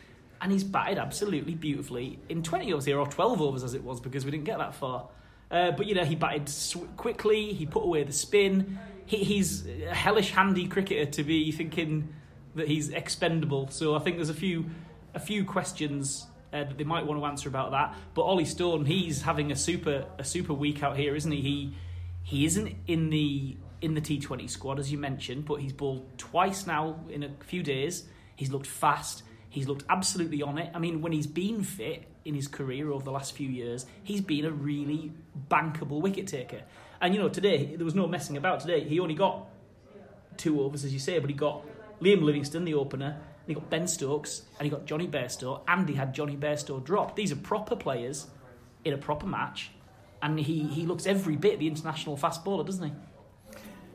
And 0.43 0.53
he's 0.53 0.65
batted 0.65 0.99
absolutely 0.99 1.55
beautifully 1.55 2.19
in 2.29 2.43
20 2.43 2.71
overs 2.73 2.85
here, 2.85 2.99
or 2.99 3.07
12 3.07 3.41
overs 3.41 3.65
as 3.65 3.73
it 3.73 3.83
was, 3.83 4.01
because 4.01 4.27
we 4.27 4.31
didn't 4.31 4.45
get 4.45 4.59
that 4.59 4.75
far. 4.75 5.09
Uh, 5.51 5.71
but, 5.71 5.87
you 5.87 5.95
know, 5.95 6.05
he 6.05 6.15
batted 6.15 6.47
sw- 6.49 6.85
quickly. 6.99 7.55
He 7.55 7.65
put 7.65 7.83
away 7.83 8.03
the 8.03 8.13
spin. 8.13 8.79
He, 9.07 9.19
he's 9.25 9.67
a 9.67 9.95
hellish 9.95 10.33
handy 10.33 10.67
cricketer 10.67 11.07
to 11.13 11.25
be 11.25 11.51
thinking 11.51 12.15
that 12.55 12.69
he's 12.69 12.91
expendable. 12.91 13.69
So 13.71 13.95
I 13.95 14.01
think 14.01 14.17
there's 14.17 14.29
a 14.29 14.35
few, 14.35 14.67
a 15.15 15.21
few 15.21 15.47
questions 15.47 16.27
uh, 16.53 16.65
that 16.65 16.79
they 16.79 16.85
might 16.85 17.07
want 17.07 17.21
to 17.21 17.27
answer 17.27 17.49
about 17.49 17.73
that. 17.73 17.95
But 18.15 18.23
Ollie 18.23 18.45
Stone, 18.45 18.85
he's 18.87 19.23
having 19.23 19.53
a 19.53 19.57
super 19.57 20.07
a 20.19 20.25
super 20.25 20.55
week 20.55 20.83
out 20.83 20.97
here, 20.97 21.15
isn't 21.15 21.33
he? 21.33 21.41
He 21.41 21.75
he 22.23 22.45
isn't 22.47 22.75
in 22.87 23.11
the 23.11 23.57
in 23.81 23.95
the 23.95 24.01
T20 24.01 24.49
squad 24.49 24.79
as 24.79 24.91
you 24.91 24.99
mentioned, 24.99 25.45
but 25.45 25.61
he's 25.61 25.73
bowled 25.73 26.19
twice 26.19 26.67
now 26.67 27.01
in 27.09 27.23
a 27.23 27.31
few 27.45 27.63
days. 27.63 28.05
He's 28.37 28.51
looked 28.51 28.67
fast. 28.67 29.23
He's 29.49 29.69
looked 29.69 29.85
absolutely 29.89 30.43
on 30.43 30.59
it. 30.59 30.71
I 30.75 30.79
mean, 30.79 31.01
when 31.01 31.13
he's 31.13 31.27
been 31.27 31.63
fit 31.63 32.05
in 32.25 32.35
his 32.35 32.49
career 32.49 32.91
over 32.91 33.05
the 33.05 33.13
last 33.13 33.33
few 33.33 33.49
years, 33.49 33.87
he's 34.03 34.21
been 34.21 34.45
a 34.45 34.51
really 34.51 35.13
bankable 35.49 36.01
wicket 36.01 36.27
taker. 36.27 36.63
And 37.01 37.15
you 37.15 37.21
know, 37.21 37.29
today 37.29 37.77
there 37.77 37.85
was 37.85 37.95
no 37.95 38.07
messing 38.07 38.37
about. 38.37 38.61
Today 38.61 38.81
he 38.87 39.01
only 39.01 39.15
got 39.15 39.47
two 40.37 40.61
overs, 40.61 40.85
as 40.85 40.93
you 40.93 40.99
say, 40.99 41.19
but 41.19 41.31
he 41.31 41.37
got 41.37 41.65
Liam 42.01 42.23
Livingstone, 42.23 42.65
the 42.65 42.75
opener, 42.75 43.19
he 43.47 43.55
got 43.55 43.71
Ben 43.71 43.87
Stokes, 43.87 44.43
and 44.59 44.67
he 44.67 44.71
got 44.71 44.87
Jonny 44.87 45.07
Bairstow, 45.07 45.61
and 45.69 45.89
he 45.89 45.95
had 45.95 46.13
Jonny 46.13 46.37
Bairstow 46.37 46.83
drop. 46.83 47.15
These 47.15 47.33
are 47.33 47.37
proper 47.37 47.77
players 47.77 48.27
in 48.85 48.93
a 48.93 48.99
proper 48.99 49.27
match, 49.27 49.71
and 50.23 50.39
he, 50.39 50.65
he 50.65 50.87
looks 50.87 51.07
every 51.07 51.37
bit 51.37 51.59
the 51.59 51.69
international 51.69 52.17
fast 52.17 52.45
bowler, 52.45 52.65
doesn't 52.65 52.85
he? 52.85 52.93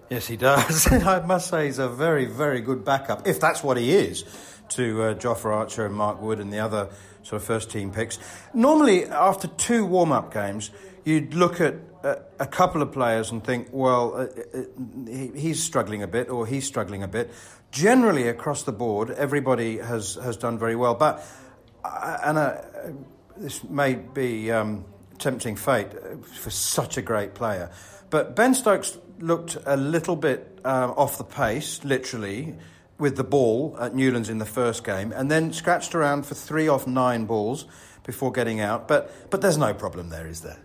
Yes, 0.10 0.28
he 0.28 0.38
does. 0.38 0.88
I 0.92 1.22
must 1.26 1.50
say 1.50 1.66
he's 1.66 1.80
a 1.80 1.90
very, 1.90 2.26
very 2.26 2.62
good 2.62 2.84
backup, 2.84 3.28
if 3.28 3.40
that's 3.40 3.64
what 3.64 3.78
he 3.78 3.92
is, 3.92 4.24
to 4.72 5.04
uh, 5.04 5.14
Jofra 5.16 5.56
Archer 5.56 5.86
and 5.86 5.96
Mark 5.96 6.22
Wood 6.22 6.40
and 6.40 6.52
the 6.52 6.60
other 6.60 6.90
sort 7.24 7.42
of 7.42 7.48
first 7.48 7.70
team 7.70 7.92
picks. 7.92 8.20
Normally, 8.54 9.06
after 9.06 9.48
two 9.48 9.86
warm 9.86 10.12
up 10.12 10.34
games, 10.34 10.72
you'd 11.06 11.34
look 11.34 11.62
at 11.62 11.76
a, 12.04 12.48
couple 12.48 12.82
of 12.82 12.92
players 12.92 13.32
and 13.32 13.44
think, 13.44 13.68
well, 13.72 14.16
uh, 14.16 14.58
uh, 14.58 14.64
he, 15.08 15.32
he's 15.36 15.64
struggling 15.64 16.04
a 16.04 16.08
bit 16.08 16.30
or 16.30 16.46
he's 16.46 16.66
struggling 16.66 17.04
a 17.04 17.08
bit. 17.08 17.32
Generally, 17.72 18.28
across 18.28 18.64
the 18.64 18.72
board, 18.72 19.12
everybody 19.12 19.78
has, 19.78 20.16
has 20.16 20.38
done 20.38 20.58
very 20.58 20.76
well. 20.76 20.96
But, 20.96 21.24
uh, 21.84 22.18
and 22.24 22.38
uh, 22.38 22.62
this 23.38 23.64
may 23.64 23.96
be 23.96 24.52
um, 24.52 24.86
tempting 25.20 25.56
fate 25.56 25.88
uh, 25.88 26.18
for 26.24 26.50
such 26.50 26.98
a 26.98 27.02
great 27.02 27.34
player. 27.34 27.72
But 28.10 28.36
Ben 28.36 28.54
Stokes 28.54 28.98
looked 29.20 29.58
a 29.66 29.78
little 29.78 30.16
bit 30.16 30.60
um, 30.66 30.92
off 30.92 31.18
the 31.18 31.24
pace, 31.24 31.84
literally, 31.84 32.56
with 33.02 33.18
the 33.18 33.24
ball 33.24 33.76
at 33.80 33.94
Newlands 33.94 34.30
in 34.30 34.38
the 34.38 34.46
first 34.46 34.86
game, 34.86 35.12
and 35.12 35.30
then 35.30 35.52
scratched 35.52 35.94
around 35.94 36.26
for 36.26 36.36
three 36.36 36.68
off 36.68 36.88
nine 36.88 37.26
balls 37.26 37.66
before 38.04 38.32
getting 38.32 38.62
out. 38.62 38.88
But 38.88 39.30
but 39.30 39.42
there's 39.42 39.58
no 39.58 39.74
problem 39.74 40.10
there, 40.10 40.28
is 40.28 40.42
there? 40.42 40.60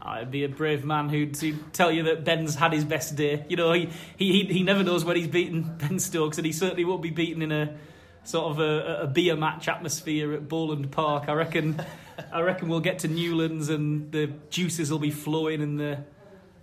Ah, 0.00 0.14
I'd 0.14 0.30
be 0.30 0.44
a 0.44 0.48
brave 0.48 0.84
man 0.84 1.08
who'd, 1.08 1.36
tell 1.72 1.90
you 1.90 2.04
that 2.04 2.24
Ben's 2.24 2.54
had 2.54 2.72
his 2.72 2.84
best 2.84 3.16
day. 3.16 3.44
You 3.48 3.56
know, 3.56 3.72
he, 3.72 3.88
he, 4.16 4.44
he 4.44 4.62
never 4.62 4.84
knows 4.84 5.04
when 5.04 5.16
he's 5.16 5.26
beaten 5.26 5.62
Ben 5.78 5.98
Stokes, 5.98 6.38
and 6.38 6.46
he 6.46 6.52
certainly 6.52 6.84
won't 6.84 7.02
be 7.02 7.10
beaten 7.10 7.42
in 7.42 7.50
a 7.50 7.76
sort 8.22 8.52
of 8.52 8.60
a, 8.60 9.02
a 9.02 9.06
beer 9.06 9.34
match 9.34 9.68
atmosphere 9.68 10.34
at 10.34 10.48
Boland 10.48 10.92
Park. 10.92 11.28
I 11.28 11.32
reckon, 11.32 11.82
I 12.32 12.40
reckon 12.42 12.68
we'll 12.68 12.80
get 12.80 13.00
to 13.00 13.08
Newlands 13.08 13.70
and 13.70 14.12
the 14.12 14.30
juices 14.50 14.90
will 14.90 14.98
be 14.98 15.10
flowing 15.10 15.62
and 15.62 15.80
the 15.80 16.04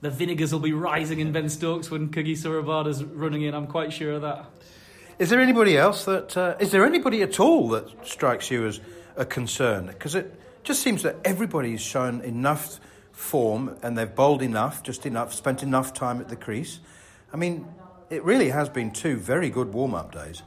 the 0.01 0.11
vinegars 0.11 0.53
will 0.53 0.59
be 0.59 0.73
rising 0.73 1.19
in 1.19 1.31
Ben 1.31 1.49
Stokes 1.49 1.89
when 1.89 2.09
Kagiso 2.09 2.51
Rabada's 2.51 3.03
running 3.03 3.41
in. 3.41 3.55
I'm 3.55 3.65
quite 3.65 3.91
sure 3.91 4.11
of 4.13 4.21
that. 4.21 4.45
Is 5.17 5.29
there 5.29 5.39
anybody 5.39 5.77
else 5.77 6.03
that 6.05 6.35
uh, 6.35 6.55
is 6.59 6.71
there 6.71 6.85
anybody 6.85 7.21
at 7.21 7.39
all 7.39 7.69
that 7.69 8.05
strikes 8.05 8.51
you 8.51 8.67
as 8.67 8.81
a 9.15 9.25
concern? 9.25 9.87
Because 9.87 10.13
it 10.13 10.37
just 10.63 10.81
seems 10.81 11.03
that 11.03 11.15
everybody's 11.23 11.79
shown 11.79 12.19
enough 12.21 12.81
form 13.13 13.77
and 13.81 13.97
they've 13.97 14.13
bowled 14.13 14.41
enough, 14.41 14.83
just 14.83 15.05
enough, 15.05 15.33
spent 15.33 15.63
enough 15.63 15.93
time 15.93 16.19
at 16.19 16.27
the 16.27 16.35
crease. 16.35 16.79
I 17.31 17.37
mean, 17.37 17.65
it 18.09 18.25
really 18.25 18.49
has 18.49 18.67
been 18.67 18.91
two 18.91 19.15
very 19.15 19.49
good 19.49 19.73
warm-up 19.73 20.11
days. 20.11 20.43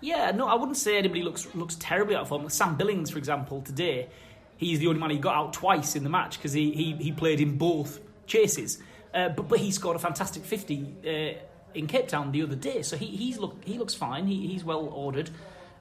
Yeah, 0.00 0.30
no, 0.30 0.48
I 0.48 0.54
wouldn't 0.54 0.78
say 0.78 0.96
anybody 0.96 1.22
looks 1.22 1.54
looks 1.54 1.76
terribly 1.78 2.16
out 2.16 2.22
of 2.22 2.28
form. 2.28 2.48
Sam 2.48 2.76
Billings, 2.76 3.10
for 3.10 3.18
example, 3.18 3.60
today, 3.60 4.08
he's 4.56 4.78
the 4.78 4.86
only 4.86 5.00
man 5.00 5.10
who 5.10 5.18
got 5.18 5.34
out 5.34 5.52
twice 5.52 5.94
in 5.94 6.04
the 6.04 6.10
match 6.10 6.38
because 6.38 6.54
he, 6.54 6.72
he, 6.72 6.92
he 6.92 7.12
played 7.12 7.40
in 7.40 7.58
both 7.58 8.00
chases. 8.26 8.78
Uh, 9.12 9.28
but 9.28 9.46
but 9.48 9.58
he 9.58 9.70
scored 9.70 9.96
a 9.96 9.98
fantastic 9.98 10.42
fifty 10.42 10.94
uh, 11.04 11.38
in 11.76 11.86
Cape 11.86 12.08
Town 12.08 12.32
the 12.32 12.42
other 12.42 12.56
day, 12.56 12.82
so 12.82 12.96
he 12.96 13.06
he's 13.06 13.38
look 13.38 13.62
he 13.64 13.78
looks 13.78 13.94
fine. 13.94 14.26
He, 14.26 14.46
he's 14.48 14.64
well 14.64 14.86
ordered. 14.86 15.30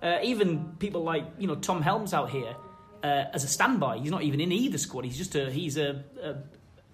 Uh, 0.01 0.19
even 0.23 0.75
people 0.79 1.03
like 1.03 1.25
you 1.39 1.47
know 1.47 1.55
Tom 1.55 1.81
Helm's 1.81 2.13
out 2.13 2.29
here 2.29 2.55
uh, 3.03 3.25
as 3.33 3.43
a 3.43 3.47
standby. 3.47 3.99
He's 3.99 4.11
not 4.11 4.23
even 4.23 4.41
in 4.41 4.51
either 4.51 4.77
squad. 4.77 5.05
He's 5.05 5.17
just 5.17 5.35
a 5.35 5.49
he's 5.49 5.77
a, 5.77 6.03
a 6.21 6.35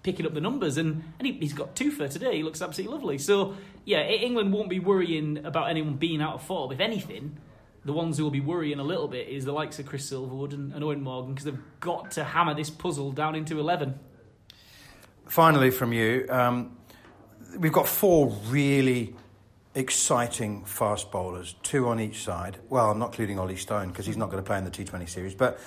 picking 0.02 0.26
up 0.26 0.34
the 0.34 0.40
numbers, 0.40 0.78
and, 0.78 1.02
and 1.18 1.26
he, 1.26 1.38
has 1.40 1.52
got 1.52 1.74
two 1.76 1.90
for 1.90 2.08
today. 2.08 2.36
He 2.36 2.42
looks 2.42 2.60
absolutely 2.60 2.94
lovely. 2.94 3.18
So 3.18 3.54
yeah, 3.84 4.02
England 4.02 4.52
won't 4.52 4.68
be 4.68 4.78
worrying 4.78 5.44
about 5.44 5.70
anyone 5.70 5.94
being 5.94 6.20
out 6.20 6.34
of 6.34 6.42
form. 6.42 6.72
If 6.72 6.80
anything, 6.80 7.38
the 7.84 7.92
ones 7.92 8.18
who 8.18 8.24
will 8.24 8.30
be 8.30 8.40
worrying 8.40 8.78
a 8.78 8.84
little 8.84 9.08
bit 9.08 9.28
is 9.28 9.44
the 9.44 9.52
likes 9.52 9.78
of 9.78 9.86
Chris 9.86 10.10
Silverwood 10.10 10.52
and, 10.52 10.72
and 10.72 10.82
Eoin 10.82 11.00
Morgan 11.00 11.34
because 11.34 11.44
they've 11.44 11.80
got 11.80 12.12
to 12.12 12.24
hammer 12.24 12.54
this 12.54 12.70
puzzle 12.70 13.12
down 13.12 13.34
into 13.34 13.58
eleven. 13.58 13.98
Finally, 15.26 15.70
from 15.70 15.92
you, 15.92 16.26
um, 16.28 16.76
we've 17.58 17.72
got 17.72 17.88
four 17.88 18.28
really 18.48 19.14
exciting 19.74 20.64
fast 20.64 21.10
bowlers, 21.10 21.54
two 21.62 21.88
on 21.88 22.00
each 22.00 22.22
side. 22.22 22.58
Well, 22.68 22.90
I'm 22.90 22.98
not 22.98 23.10
including 23.10 23.38
Ollie 23.38 23.56
Stone 23.56 23.88
because 23.88 24.06
he's 24.06 24.16
not 24.16 24.30
going 24.30 24.42
to 24.42 24.46
play 24.46 24.58
in 24.58 24.64
the 24.64 24.70
T20 24.70 25.08
series, 25.08 25.34
but 25.34 25.58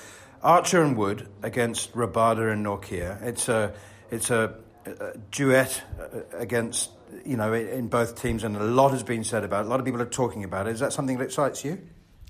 Archer 0.44 0.84
and 0.84 0.96
Wood 0.96 1.28
against 1.42 1.94
Rabada 1.94 2.52
and 2.52 2.66
Nortje. 2.66 3.22
It's 3.24 3.50
a 3.50 3.74
it's 4.12 4.30
a, 4.30 4.56
a 4.86 5.18
duet 5.32 5.82
uh, 6.00 6.20
against 6.38 6.92
you 7.26 7.38
know 7.38 7.54
in 7.54 7.88
both 7.88 8.22
teams, 8.22 8.44
and 8.44 8.56
a 8.56 8.64
lot 8.64 8.92
has 8.92 9.04
been 9.04 9.24
said 9.24 9.44
about 9.44 9.66
it. 9.66 9.68
A 9.68 9.70
lot 9.70 9.80
of 9.80 9.86
people 9.86 10.02
are 10.02 10.06
talking 10.06 10.44
about 10.44 10.68
it. 10.68 10.72
Is 10.72 10.80
that 10.80 10.94
something 10.94 11.18
that 11.18 11.26
excites 11.26 11.66
you? 11.66 11.82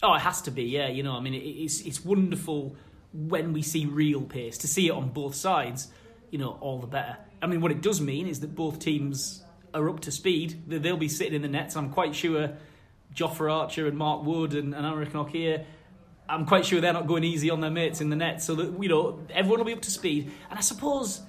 Oh, 0.01 0.13
it 0.13 0.21
has 0.21 0.41
to 0.43 0.51
be. 0.51 0.63
Yeah, 0.63 0.87
you 0.87 1.03
know, 1.03 1.13
I 1.13 1.19
mean, 1.19 1.33
it's 1.33 1.81
it's 1.81 2.05
wonderful 2.05 2.75
when 3.13 3.53
we 3.53 3.61
see 3.61 3.85
real 3.85 4.21
pace 4.21 4.57
to 4.59 4.67
see 4.67 4.87
it 4.87 4.91
on 4.91 5.09
both 5.09 5.35
sides. 5.35 5.89
You 6.31 6.39
know, 6.39 6.57
all 6.61 6.79
the 6.79 6.87
better. 6.87 7.17
I 7.41 7.47
mean, 7.47 7.61
what 7.61 7.71
it 7.71 7.81
does 7.81 8.01
mean 8.01 8.27
is 8.27 8.39
that 8.39 8.55
both 8.55 8.79
teams 8.79 9.43
are 9.75 9.89
up 9.89 9.99
to 10.01 10.11
speed. 10.11 10.63
They'll 10.67 10.97
be 10.97 11.09
sitting 11.09 11.33
in 11.33 11.41
the 11.43 11.47
nets. 11.47 11.75
I'm 11.75 11.91
quite 11.91 12.15
sure 12.15 12.53
Jofra 13.13 13.51
Archer 13.51 13.85
and 13.87 13.97
Mark 13.97 14.25
Wood 14.25 14.55
and, 14.55 14.73
and 14.73 14.85
Anrich 14.85 15.11
Nortje 15.11 15.65
I'm 16.27 16.45
quite 16.45 16.65
sure 16.65 16.81
they're 16.81 16.93
not 16.93 17.07
going 17.07 17.23
easy 17.23 17.49
on 17.49 17.61
their 17.61 17.71
mates 17.71 18.01
in 18.01 18.09
the 18.09 18.15
net. 18.15 18.41
So 18.41 18.55
that 18.55 18.81
you 18.81 18.89
know 18.89 19.19
everyone 19.29 19.59
will 19.59 19.65
be 19.65 19.73
up 19.73 19.81
to 19.81 19.91
speed. 19.91 20.31
And 20.49 20.57
I 20.57 20.61
suppose 20.61 21.21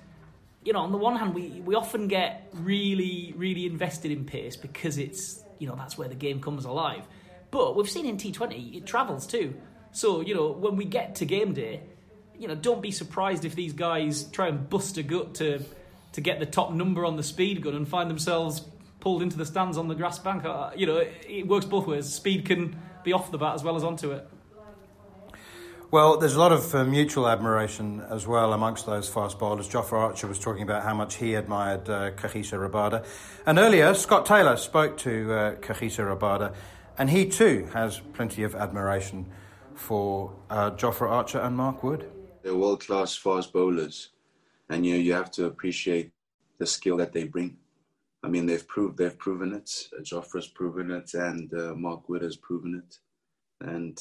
you 0.64 0.72
know 0.72 0.80
on 0.80 0.92
the 0.92 0.98
one 0.98 1.16
hand 1.16 1.34
we 1.34 1.60
we 1.64 1.74
often 1.74 2.08
get 2.08 2.48
really 2.54 3.34
really 3.36 3.66
invested 3.66 4.10
in 4.10 4.24
pace 4.24 4.56
because 4.56 4.98
it's 4.98 5.42
you 5.58 5.68
know 5.68 5.76
that's 5.76 5.98
where 5.98 6.08
the 6.08 6.14
game 6.14 6.40
comes 6.40 6.64
alive. 6.64 7.04
But 7.50 7.76
we've 7.76 7.88
seen 7.88 8.06
in 8.06 8.16
T20 8.16 8.76
it 8.76 8.86
travels 8.86 9.26
too. 9.26 9.54
So 9.92 10.20
you 10.20 10.34
know 10.34 10.50
when 10.50 10.76
we 10.76 10.84
get 10.84 11.16
to 11.16 11.26
game 11.26 11.52
day, 11.52 11.82
you 12.38 12.48
know 12.48 12.54
don't 12.54 12.80
be 12.80 12.90
surprised 12.90 13.44
if 13.44 13.54
these 13.54 13.72
guys 13.72 14.24
try 14.24 14.48
and 14.48 14.68
bust 14.68 14.96
a 14.96 15.02
gut 15.02 15.34
to 15.36 15.62
to 16.16 16.22
get 16.22 16.40
the 16.40 16.46
top 16.46 16.72
number 16.72 17.04
on 17.04 17.16
the 17.16 17.22
speed 17.22 17.60
gun 17.60 17.74
and 17.74 17.86
find 17.86 18.08
themselves 18.08 18.62
pulled 19.00 19.20
into 19.20 19.36
the 19.36 19.44
stands 19.44 19.76
on 19.76 19.86
the 19.86 19.94
grass 19.94 20.18
bank. 20.18 20.46
Uh, 20.46 20.70
you 20.74 20.86
know 20.86 20.96
it, 20.96 21.12
it 21.28 21.46
works 21.46 21.66
both 21.66 21.86
ways. 21.86 22.06
Speed 22.06 22.46
can 22.46 22.74
be 23.04 23.12
off 23.12 23.30
the 23.30 23.36
bat 23.36 23.54
as 23.54 23.62
well 23.62 23.76
as 23.76 23.84
onto 23.84 24.12
it. 24.12 24.26
Well, 25.90 26.16
there's 26.16 26.34
a 26.34 26.40
lot 26.40 26.52
of 26.52 26.74
uh, 26.74 26.84
mutual 26.84 27.28
admiration 27.28 28.02
as 28.10 28.26
well 28.26 28.54
amongst 28.54 28.86
those 28.86 29.10
fast 29.10 29.38
bowlers. 29.38 29.68
Jofra 29.68 29.98
Archer 29.98 30.26
was 30.26 30.38
talking 30.38 30.62
about 30.62 30.82
how 30.82 30.94
much 30.94 31.16
he 31.16 31.34
admired 31.34 31.88
uh, 31.88 32.12
Kagiso 32.12 32.58
Rabada. 32.58 33.04
And 33.44 33.58
earlier, 33.58 33.92
Scott 33.92 34.24
Taylor 34.24 34.56
spoke 34.56 34.96
to 34.98 35.32
uh, 35.32 35.54
Kagiso 35.56 36.16
Rabada, 36.16 36.54
and 36.96 37.10
he 37.10 37.28
too 37.28 37.68
has 37.74 38.00
plenty 38.14 38.42
of 38.42 38.54
admiration 38.54 39.26
for 39.74 40.32
uh, 40.48 40.70
Jofra 40.70 41.10
Archer 41.10 41.40
and 41.40 41.56
Mark 41.56 41.82
Wood. 41.82 42.10
They're 42.42 42.56
world 42.56 42.80
class 42.80 43.14
fast 43.14 43.52
bowlers, 43.52 44.08
and 44.68 44.84
you, 44.84 44.94
know, 44.94 45.00
you 45.00 45.12
have 45.12 45.30
to 45.32 45.46
appreciate 45.46 46.12
the 46.58 46.66
skill 46.66 46.96
that 46.98 47.12
they 47.12 47.24
bring. 47.24 47.56
I 48.22 48.28
mean, 48.28 48.46
they've 48.46 48.66
proved 48.66 48.98
they've 48.98 49.16
proven 49.16 49.52
it. 49.52 49.70
Jofra's 50.02 50.48
proven 50.48 50.90
it, 50.90 51.14
and 51.14 51.52
uh, 51.54 51.74
Mark 51.74 52.08
Wood 52.08 52.22
has 52.22 52.36
proven 52.36 52.82
it. 52.84 52.98
And 53.60 53.98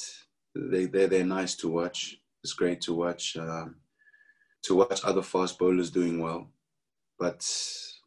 they 0.55 0.85
they 0.85 1.05
they're 1.05 1.25
nice 1.25 1.55
to 1.57 1.69
watch. 1.69 2.17
It's 2.43 2.53
great 2.53 2.81
to 2.81 2.93
watch 2.93 3.37
um, 3.37 3.75
to 4.63 4.75
watch 4.75 5.01
other 5.03 5.21
fast 5.21 5.59
bowlers 5.59 5.91
doing 5.91 6.19
well. 6.19 6.49
But 7.19 7.47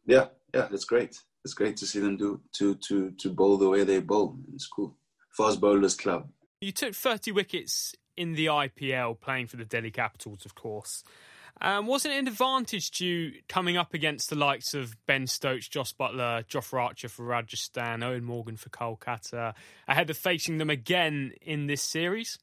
yeah, 0.05 0.27
yeah, 0.53 0.67
it's 0.71 0.85
great. 0.85 1.19
It's 1.45 1.53
great 1.53 1.77
to 1.77 1.85
see 1.85 1.99
them 1.99 2.17
do 2.17 2.41
to 2.53 2.75
to 2.75 3.11
to 3.11 3.29
bowl 3.29 3.57
the 3.57 3.69
way 3.69 3.83
they 3.83 3.99
bowl. 3.99 4.37
It's 4.53 4.67
cool. 4.67 4.97
Fast 5.31 5.61
bowlers 5.61 5.95
club. 5.95 6.27
You 6.61 6.73
took 6.73 6.93
30 6.93 7.31
wickets 7.31 7.95
in 8.17 8.33
the 8.33 8.47
IPL, 8.47 9.21
playing 9.21 9.47
for 9.47 9.55
the 9.55 9.63
Delhi 9.63 9.91
Capitals, 9.91 10.45
of 10.45 10.55
course. 10.55 11.05
Um, 11.61 11.87
wasn't 11.87 12.13
it 12.13 12.19
an 12.19 12.27
advantage 12.27 12.91
to 12.91 13.05
you 13.05 13.31
coming 13.49 13.75
up 13.75 13.93
against 13.93 14.29
the 14.29 14.37
likes 14.37 14.73
of 14.73 14.95
Ben 15.05 15.27
Stokes, 15.27 15.67
Jos 15.67 15.93
Buttler, 15.93 16.45
Jofra 16.47 16.83
Archer 16.83 17.09
for 17.09 17.25
Rajasthan, 17.25 17.99
Eoin 17.99 18.21
Morgan 18.21 18.55
for 18.55 18.69
Kolkata, 18.69 19.53
ahead 19.87 20.09
of 20.09 20.17
facing 20.17 20.57
them 20.57 20.69
again 20.69 21.33
in 21.41 21.67
this 21.67 21.81
series? 21.81 22.39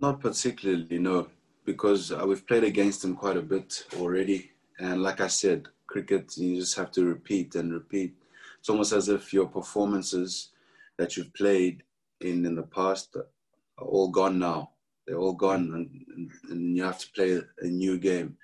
Not 0.00 0.20
particularly, 0.20 0.98
no, 0.98 1.28
because 1.64 2.10
uh, 2.10 2.24
we've 2.26 2.46
played 2.46 2.64
against 2.64 3.02
them 3.02 3.14
quite 3.14 3.36
a 3.36 3.42
bit 3.42 3.84
already. 3.96 4.50
And 4.80 5.02
like 5.02 5.20
I 5.20 5.28
said, 5.28 5.68
cricket, 5.86 6.36
you 6.36 6.56
just 6.56 6.76
have 6.76 6.90
to 6.92 7.04
repeat 7.04 7.54
and 7.54 7.72
repeat. 7.72 8.14
It's 8.58 8.68
almost 8.68 8.92
as 8.92 9.08
if 9.08 9.32
your 9.32 9.46
performances 9.46 10.50
that 10.96 11.16
you've 11.16 11.32
played 11.32 11.84
in 12.20 12.44
in 12.44 12.56
the 12.56 12.62
past 12.64 13.16
are 13.16 13.84
all 13.86 14.08
gone 14.08 14.40
now 14.40 14.70
they're 15.08 15.18
all 15.18 15.32
gone, 15.32 15.72
and, 15.74 16.30
and 16.50 16.76
you 16.76 16.82
have 16.84 16.98
to 16.98 17.10
play 17.12 17.40
a 17.62 17.66
new 17.66 17.98
game. 17.98 18.36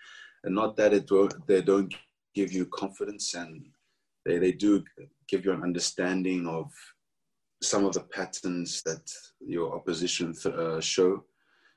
And 0.43 0.55
not 0.55 0.77
that 0.77 0.95
it 0.95 1.09
they 1.47 1.61
don't 1.61 1.95
give 2.35 2.53
you 2.53 2.67
confidence, 2.67 3.35
and 3.35 3.67
they, 4.25 4.39
they 4.39 4.53
do 4.53 4.83
give 5.29 5.45
you 5.45 5.53
an 5.53 5.63
understanding 5.63 6.47
of 6.47 6.73
some 7.63 7.85
of 7.85 7.93
the 7.93 8.01
patterns 8.01 8.83
that 8.83 9.11
your 9.41 9.75
opposition 9.75 10.33
th- 10.35 10.55
uh, 10.55 10.81
show. 10.81 11.25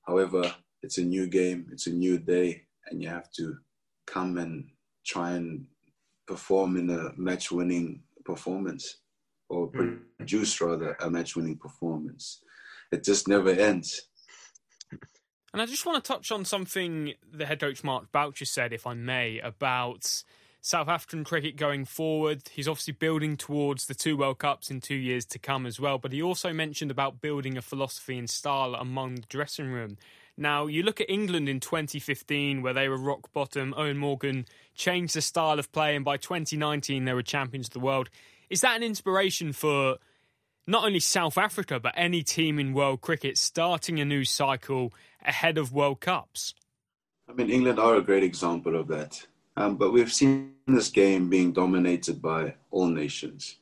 However, 0.06 0.54
it's 0.82 0.98
a 0.98 1.04
new 1.04 1.28
game, 1.28 1.68
it's 1.72 1.88
a 1.88 1.92
new 1.92 2.18
day, 2.18 2.64
and 2.90 3.02
you 3.02 3.10
have 3.10 3.30
to 3.34 3.58
come 4.06 4.38
and 4.38 4.70
try 5.06 5.32
and 5.32 5.66
perform 6.28 6.78
in 6.78 6.90
a 6.90 7.12
match 7.18 7.52
winning 7.52 8.04
performance 8.24 9.00
or 9.50 9.68
hmm. 9.68 9.96
produce 10.18 10.60
rather 10.62 10.96
a 11.02 11.10
match 11.10 11.36
winning 11.36 11.58
performance. 11.58 12.42
It 12.92 13.04
just 13.04 13.28
never 13.28 13.50
ends. 13.50 14.10
And 15.54 15.62
I 15.62 15.66
just 15.66 15.86
want 15.86 16.04
to 16.04 16.08
touch 16.08 16.32
on 16.32 16.46
something 16.46 17.14
the 17.32 17.46
head 17.46 17.60
coach 17.60 17.84
Mark 17.84 18.12
Boucher 18.12 18.46
said, 18.46 18.74
if 18.74 18.86
I 18.86 18.94
may, 18.94 19.40
about 19.40 20.24
South 20.62 20.90
African 20.90 21.24
cricket 21.24 21.56
going 21.56 21.86
forward. 21.86 22.42
He's 22.52 22.68
obviously 22.68 22.94
building 22.94 23.38
towards 23.38 23.86
the 23.86 23.96
two 23.96 24.18
World 24.18 24.40
Cups 24.40 24.70
in 24.70 24.82
two 24.82 24.96
years 24.96 25.26
to 25.28 25.40
come 25.40 25.66
as 25.66 25.80
well, 25.80 25.98
but 25.98 26.12
he 26.12 26.22
also 26.22 26.52
mentioned 26.52 26.92
about 26.92 27.22
building 27.22 27.58
a 27.58 27.62
philosophy 27.62 28.18
and 28.18 28.30
style 28.30 28.76
among 28.76 29.16
the 29.16 29.28
dressing 29.30 29.68
room. 29.68 29.98
Now, 30.36 30.68
you 30.68 30.84
look 30.84 31.02
at 31.02 31.10
England 31.10 31.50
in 31.50 31.60
2015, 31.60 32.62
where 32.62 32.74
they 32.74 32.90
were 32.90 32.98
rock 32.98 33.32
bottom. 33.34 33.74
Eoin 33.74 33.96
Morgan 33.96 34.46
changed 34.76 35.16
the 35.16 35.22
style 35.22 35.58
of 35.58 35.72
play, 35.72 35.96
and 35.96 36.06
by 36.06 36.18
2019, 36.18 37.06
they 37.06 37.14
were 37.14 37.24
champions 37.24 37.68
of 37.68 37.74
the 37.74 37.80
world. 37.80 38.10
Is 38.50 38.62
that 38.62 38.76
an 38.76 38.84
inspiration 38.84 39.54
for 39.54 39.98
not 40.68 40.84
only 40.84 41.00
South 41.00 41.38
Africa, 41.38 41.80
but 41.80 41.94
any 41.96 42.22
team 42.22 42.60
in 42.60 42.74
world 42.74 43.02
cricket 43.02 43.38
starting 43.38 44.00
a 44.00 44.06
new 44.06 44.26
cycle 44.26 44.94
ahead 45.26 45.58
of 45.58 45.72
World 45.72 46.02
Cups? 46.02 46.54
I 47.30 47.34
mean, 47.34 47.50
England 47.50 47.80
are 47.80 47.96
a 47.96 48.02
great 48.02 48.24
example 48.24 48.76
of 48.76 48.88
that. 48.90 49.26
Um, 49.56 49.76
but 49.76 49.92
we've 49.92 50.14
seen 50.14 50.54
this 50.68 50.90
game 50.90 51.30
being 51.30 51.52
dominated 51.52 52.22
by 52.22 52.54
all 52.70 52.88
nations. 52.88 53.58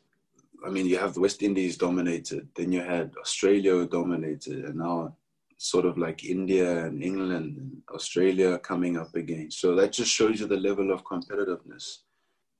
I 0.65 0.69
mean, 0.69 0.87
you 0.87 0.97
have 0.97 1.13
the 1.13 1.21
West 1.21 1.41
Indies 1.43 1.77
dominated, 1.77 2.49
then 2.55 2.71
you 2.71 2.81
had 2.81 3.13
Australia 3.21 3.85
dominated, 3.85 4.65
and 4.65 4.75
now 4.75 5.15
sort 5.57 5.85
of 5.85 5.97
like 5.97 6.25
India 6.25 6.85
and 6.85 7.01
England 7.01 7.31
and 7.57 7.81
Australia 7.93 8.57
coming 8.57 8.97
up 8.97 9.15
again. 9.15 9.51
So 9.51 9.75
that 9.75 9.93
just 9.93 10.11
shows 10.11 10.39
you 10.39 10.47
the 10.47 10.57
level 10.57 10.91
of 10.91 11.05
competitiveness. 11.05 11.99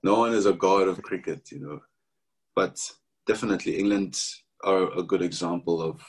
No 0.02 0.20
one 0.20 0.34
is 0.34 0.46
a 0.46 0.54
god 0.54 0.88
of 0.88 1.02
cricket, 1.02 1.52
you 1.52 1.60
know, 1.60 1.82
but 2.56 2.80
definitely 3.25 3.77
England 3.77 4.20
are 4.63 4.91
a 4.98 5.03
good 5.03 5.22
example 5.22 5.82
of 5.82 6.01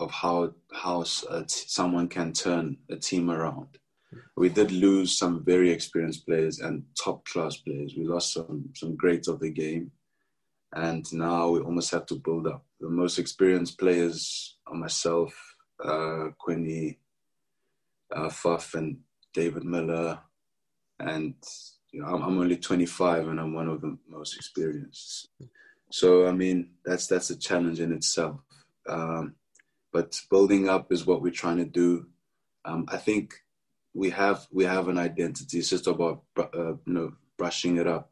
of 0.00 0.10
how 0.10 0.52
how 0.72 1.04
someone 1.04 2.08
can 2.08 2.32
turn 2.32 2.76
a 2.90 2.96
team 2.96 3.30
around. 3.30 3.78
We 4.36 4.48
did 4.48 4.70
lose 4.70 5.16
some 5.16 5.44
very 5.44 5.70
experienced 5.70 6.26
players 6.26 6.60
and 6.60 6.84
top 7.02 7.24
class 7.26 7.56
players. 7.56 7.94
We 7.96 8.04
lost 8.04 8.32
some 8.32 8.70
some 8.74 8.96
greats 8.96 9.28
of 9.28 9.40
the 9.40 9.50
game, 9.50 9.92
and 10.74 11.04
now 11.12 11.50
we 11.50 11.60
almost 11.60 11.90
have 11.92 12.06
to 12.06 12.16
build 12.16 12.46
up. 12.46 12.64
The 12.80 12.88
most 12.88 13.18
experienced 13.18 13.78
players 13.78 14.56
are 14.66 14.74
myself, 14.74 15.32
uh, 15.82 16.28
Quinny, 16.38 16.98
uh, 18.14 18.28
Faf, 18.28 18.74
and 18.74 18.98
David 19.32 19.64
Miller, 19.64 20.18
and 21.00 21.34
you 21.92 22.00
know, 22.00 22.08
I'm, 22.08 22.22
I'm 22.22 22.38
only 22.38 22.56
25 22.56 23.28
and 23.28 23.40
I'm 23.40 23.54
one 23.54 23.68
of 23.68 23.80
the 23.80 23.96
most 24.08 24.36
experienced. 24.36 25.28
So 25.94 26.26
I 26.26 26.32
mean, 26.32 26.70
that's 26.84 27.06
that's 27.06 27.30
a 27.30 27.38
challenge 27.38 27.78
in 27.78 27.92
itself. 27.92 28.40
Um, 28.88 29.36
but 29.92 30.20
building 30.28 30.68
up 30.68 30.90
is 30.90 31.06
what 31.06 31.22
we're 31.22 31.40
trying 31.42 31.58
to 31.58 31.64
do. 31.64 32.06
Um, 32.64 32.86
I 32.88 32.96
think 32.96 33.34
we 33.94 34.10
have 34.10 34.44
we 34.50 34.64
have 34.64 34.88
an 34.88 34.98
identity. 34.98 35.60
It's 35.60 35.70
just 35.70 35.86
about 35.86 36.24
uh, 36.36 36.74
you 36.84 36.94
know 36.94 37.12
brushing 37.38 37.76
it 37.76 37.86
up. 37.86 38.10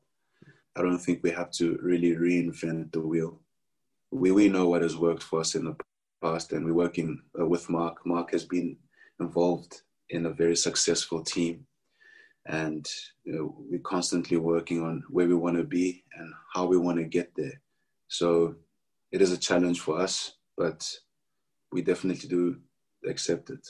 I 0.76 0.82
don't 0.82 1.00
think 1.00 1.24
we 1.24 1.32
have 1.32 1.50
to 1.58 1.76
really 1.82 2.14
reinvent 2.14 2.92
the 2.92 3.00
wheel. 3.00 3.40
We 4.12 4.30
we 4.30 4.48
know 4.48 4.68
what 4.68 4.82
has 4.82 4.96
worked 4.96 5.24
for 5.24 5.40
us 5.40 5.56
in 5.56 5.64
the 5.64 5.74
past, 6.22 6.52
and 6.52 6.64
we're 6.64 6.84
working 6.84 7.20
uh, 7.36 7.46
with 7.48 7.68
Mark. 7.68 8.06
Mark 8.06 8.30
has 8.30 8.44
been 8.44 8.76
involved 9.18 9.82
in 10.08 10.26
a 10.26 10.30
very 10.30 10.54
successful 10.54 11.24
team, 11.24 11.66
and 12.46 12.88
you 13.24 13.32
know, 13.32 13.56
we're 13.68 13.80
constantly 13.80 14.36
working 14.36 14.84
on 14.84 15.02
where 15.10 15.26
we 15.26 15.34
want 15.34 15.56
to 15.56 15.64
be 15.64 16.04
and 16.16 16.32
how 16.54 16.64
we 16.64 16.76
want 16.76 16.98
to 16.98 17.04
get 17.18 17.32
there. 17.36 17.61
So 18.12 18.56
it 19.10 19.22
is 19.22 19.32
a 19.32 19.38
challenge 19.38 19.80
for 19.80 19.98
us, 19.98 20.32
but 20.54 20.86
we 21.72 21.80
definitely 21.80 22.28
do 22.28 22.58
accept 23.08 23.48
it. 23.48 23.66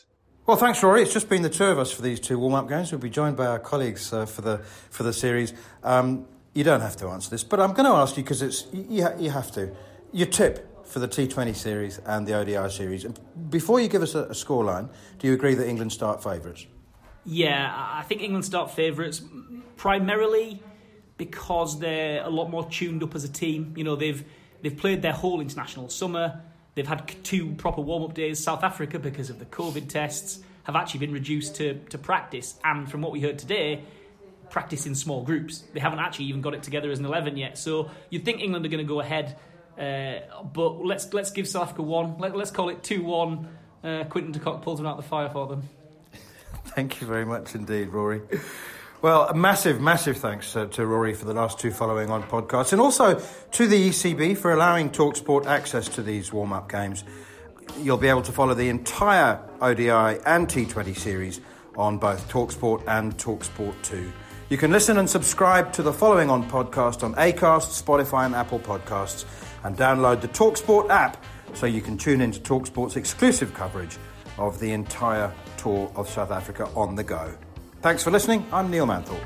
Well, 0.46 0.56
thanks, 0.56 0.82
Rory. 0.82 1.02
It's 1.02 1.12
just 1.12 1.28
been 1.28 1.42
the 1.42 1.48
two 1.48 1.66
of 1.66 1.78
us 1.78 1.92
for 1.92 2.02
these 2.02 2.18
two 2.18 2.40
warm-up 2.40 2.68
games. 2.68 2.90
We'll 2.90 3.00
be 3.00 3.08
joined 3.08 3.36
by 3.36 3.46
our 3.46 3.60
colleagues 3.60 4.12
uh, 4.12 4.26
for 4.26 4.42
the 4.42 4.58
for 4.90 5.04
the 5.04 5.12
series. 5.12 5.54
Um, 5.84 6.26
you 6.54 6.64
don't 6.64 6.80
have 6.80 6.96
to 6.96 7.06
answer 7.06 7.30
this, 7.30 7.44
but 7.44 7.60
I'm 7.60 7.72
going 7.72 7.88
to 7.88 7.96
ask 7.96 8.16
you 8.16 8.24
because 8.24 8.42
it's 8.42 8.66
you, 8.72 9.08
you 9.16 9.30
have 9.30 9.52
to. 9.52 9.72
Your 10.10 10.26
tip 10.26 10.86
for 10.88 10.98
the 10.98 11.06
T20 11.06 11.54
series 11.54 11.98
and 12.04 12.26
the 12.26 12.34
ODI 12.34 12.68
series. 12.68 13.04
And 13.04 13.18
before 13.48 13.80
you 13.80 13.88
give 13.88 14.02
us 14.02 14.16
a, 14.16 14.24
a 14.24 14.34
scoreline, 14.34 14.88
do 15.20 15.28
you 15.28 15.34
agree 15.34 15.54
that 15.54 15.68
England 15.68 15.92
start 15.92 16.20
favourites? 16.20 16.66
Yeah, 17.24 17.72
I 17.72 18.02
think 18.02 18.20
England 18.20 18.44
start 18.44 18.72
favourites 18.72 19.22
primarily 19.76 20.60
because 21.24 21.78
they're 21.78 22.24
a 22.24 22.30
lot 22.30 22.50
more 22.50 22.68
tuned 22.68 23.02
up 23.02 23.14
as 23.14 23.22
a 23.24 23.28
team. 23.28 23.74
You 23.76 23.84
know, 23.84 23.96
they've 23.96 24.24
they've 24.62 24.76
played 24.76 25.02
their 25.02 25.12
whole 25.12 25.40
international 25.40 25.88
summer. 25.88 26.40
They've 26.74 26.86
had 26.86 27.12
two 27.22 27.52
proper 27.52 27.80
warm 27.80 28.02
up 28.02 28.14
days. 28.14 28.42
South 28.42 28.64
Africa, 28.64 28.98
because 28.98 29.30
of 29.30 29.38
the 29.38 29.44
COVID 29.44 29.88
tests, 29.88 30.40
have 30.64 30.74
actually 30.74 31.00
been 31.00 31.12
reduced 31.12 31.56
to, 31.56 31.74
to 31.90 31.98
practice. 31.98 32.54
And 32.64 32.90
from 32.90 33.02
what 33.02 33.12
we 33.12 33.20
heard 33.20 33.38
today, 33.38 33.84
practice 34.50 34.86
in 34.86 34.94
small 34.94 35.22
groups. 35.22 35.62
They 35.74 35.80
haven't 35.80 35.98
actually 35.98 36.26
even 36.26 36.40
got 36.40 36.54
it 36.54 36.62
together 36.62 36.90
as 36.90 36.98
an 36.98 37.04
11 37.04 37.36
yet. 37.36 37.58
So 37.58 37.90
you'd 38.10 38.24
think 38.24 38.40
England 38.40 38.64
are 38.64 38.68
going 38.68 38.84
to 38.84 38.88
go 38.88 39.00
ahead. 39.00 39.36
Uh, 39.78 40.42
but 40.52 40.84
let's 40.84 41.12
let's 41.14 41.30
give 41.30 41.46
South 41.48 41.64
Africa 41.64 41.82
one. 41.82 42.18
Let, 42.18 42.34
us 42.34 42.50
call 42.50 42.68
it 42.68 42.82
2 42.82 43.02
1. 43.02 43.48
Uh, 43.84 44.04
Quinton 44.04 44.32
de 44.32 44.38
Kock 44.38 44.62
pulls 44.62 44.78
them 44.78 44.86
out 44.86 44.96
the 44.96 45.02
fire 45.02 45.28
for 45.28 45.46
them. 45.46 45.62
Thank 46.66 47.00
you 47.00 47.06
very 47.06 47.24
much 47.24 47.54
indeed, 47.54 47.88
Rory. 47.88 48.22
Well, 49.02 49.26
a 49.26 49.34
massive, 49.34 49.80
massive 49.80 50.18
thanks 50.18 50.54
uh, 50.54 50.66
to 50.66 50.86
Rory 50.86 51.12
for 51.12 51.24
the 51.24 51.34
last 51.34 51.58
two 51.58 51.72
following 51.72 52.08
on 52.08 52.22
podcasts, 52.22 52.70
and 52.70 52.80
also 52.80 53.20
to 53.50 53.66
the 53.66 53.88
ECB 53.88 54.38
for 54.38 54.52
allowing 54.52 54.90
Talksport 54.90 55.46
access 55.46 55.88
to 55.88 56.04
these 56.04 56.32
warm 56.32 56.52
up 56.52 56.70
games. 56.70 57.02
You'll 57.80 57.96
be 57.96 58.06
able 58.06 58.22
to 58.22 58.30
follow 58.30 58.54
the 58.54 58.68
entire 58.68 59.40
ODI 59.60 59.90
and 60.24 60.46
T20 60.46 60.96
series 60.96 61.40
on 61.76 61.98
both 61.98 62.28
Talksport 62.30 62.84
and 62.86 63.18
Talksport 63.18 63.74
2. 63.82 64.12
You 64.50 64.56
can 64.56 64.70
listen 64.70 64.96
and 64.98 65.10
subscribe 65.10 65.72
to 65.72 65.82
the 65.82 65.92
following 65.92 66.30
on 66.30 66.48
podcast 66.48 67.02
on 67.02 67.16
Acast, 67.16 67.82
Spotify, 67.82 68.26
and 68.26 68.36
Apple 68.36 68.60
Podcasts, 68.60 69.24
and 69.64 69.76
download 69.76 70.20
the 70.20 70.28
Talksport 70.28 70.90
app 70.90 71.24
so 71.54 71.66
you 71.66 71.80
can 71.80 71.98
tune 71.98 72.20
into 72.20 72.38
Talksport's 72.38 72.94
exclusive 72.94 73.52
coverage 73.52 73.98
of 74.38 74.60
the 74.60 74.70
entire 74.70 75.34
tour 75.56 75.90
of 75.96 76.08
South 76.08 76.30
Africa 76.30 76.68
on 76.76 76.94
the 76.94 77.02
go. 77.02 77.36
Thanks 77.82 78.02
for 78.02 78.10
listening. 78.10 78.46
I'm 78.52 78.70
Neil 78.70 78.86
Manthorp. 78.86 79.20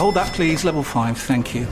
hold 0.00 0.14
that, 0.14 0.32
please. 0.32 0.64
Level 0.64 0.82
5, 0.82 1.18
thank 1.18 1.54
you. 1.54 1.66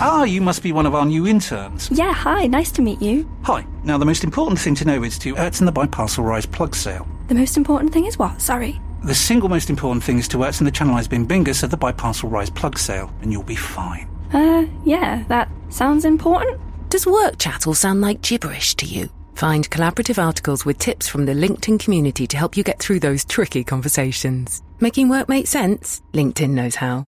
Ah, 0.00 0.22
you 0.22 0.40
must 0.40 0.62
be 0.62 0.72
one 0.72 0.86
of 0.86 0.94
our 0.94 1.04
new 1.04 1.26
interns. 1.26 1.90
Yeah, 1.90 2.12
hi, 2.12 2.46
nice 2.46 2.70
to 2.72 2.82
meet 2.82 3.02
you. 3.02 3.28
Hi. 3.42 3.66
Now, 3.82 3.98
the 3.98 4.04
most 4.04 4.22
important 4.22 4.60
thing 4.60 4.76
to 4.76 4.84
know 4.84 5.02
is 5.02 5.18
to 5.18 5.34
Ertzen 5.34 5.66
the 5.66 5.72
Biparcel 5.72 6.24
Rise 6.24 6.46
plug 6.46 6.76
sale. 6.76 7.06
The 7.26 7.34
most 7.34 7.56
important 7.56 7.92
thing 7.92 8.06
is 8.06 8.16
what? 8.16 8.40
Sorry. 8.40 8.80
The 9.04 9.14
single 9.14 9.48
most 9.48 9.70
important 9.70 10.04
thing 10.04 10.18
is 10.18 10.28
to 10.28 10.38
Ertzen 10.38 10.64
the 10.64 10.70
Channelized 10.70 11.10
Bin 11.10 11.26
Bingus 11.26 11.64
of 11.64 11.70
the 11.70 11.78
Biparcel 11.78 12.30
Rise 12.30 12.50
plug 12.50 12.78
sale, 12.78 13.12
and 13.22 13.32
you'll 13.32 13.42
be 13.42 13.56
fine. 13.56 14.11
Uh, 14.32 14.66
yeah, 14.84 15.24
that 15.28 15.48
sounds 15.68 16.04
important. 16.04 16.60
Does 16.88 17.06
work 17.06 17.38
chat 17.38 17.66
all 17.66 17.74
sound 17.74 18.00
like 18.00 18.22
gibberish 18.22 18.74
to 18.76 18.86
you? 18.86 19.08
Find 19.34 19.68
collaborative 19.70 20.22
articles 20.22 20.64
with 20.64 20.78
tips 20.78 21.08
from 21.08 21.26
the 21.26 21.32
LinkedIn 21.32 21.80
community 21.80 22.26
to 22.26 22.36
help 22.36 22.56
you 22.56 22.62
get 22.62 22.78
through 22.78 23.00
those 23.00 23.24
tricky 23.24 23.64
conversations. 23.64 24.62
Making 24.80 25.08
work 25.08 25.28
make 25.28 25.46
sense? 25.46 26.02
LinkedIn 26.12 26.50
knows 26.50 26.74
how. 26.76 27.04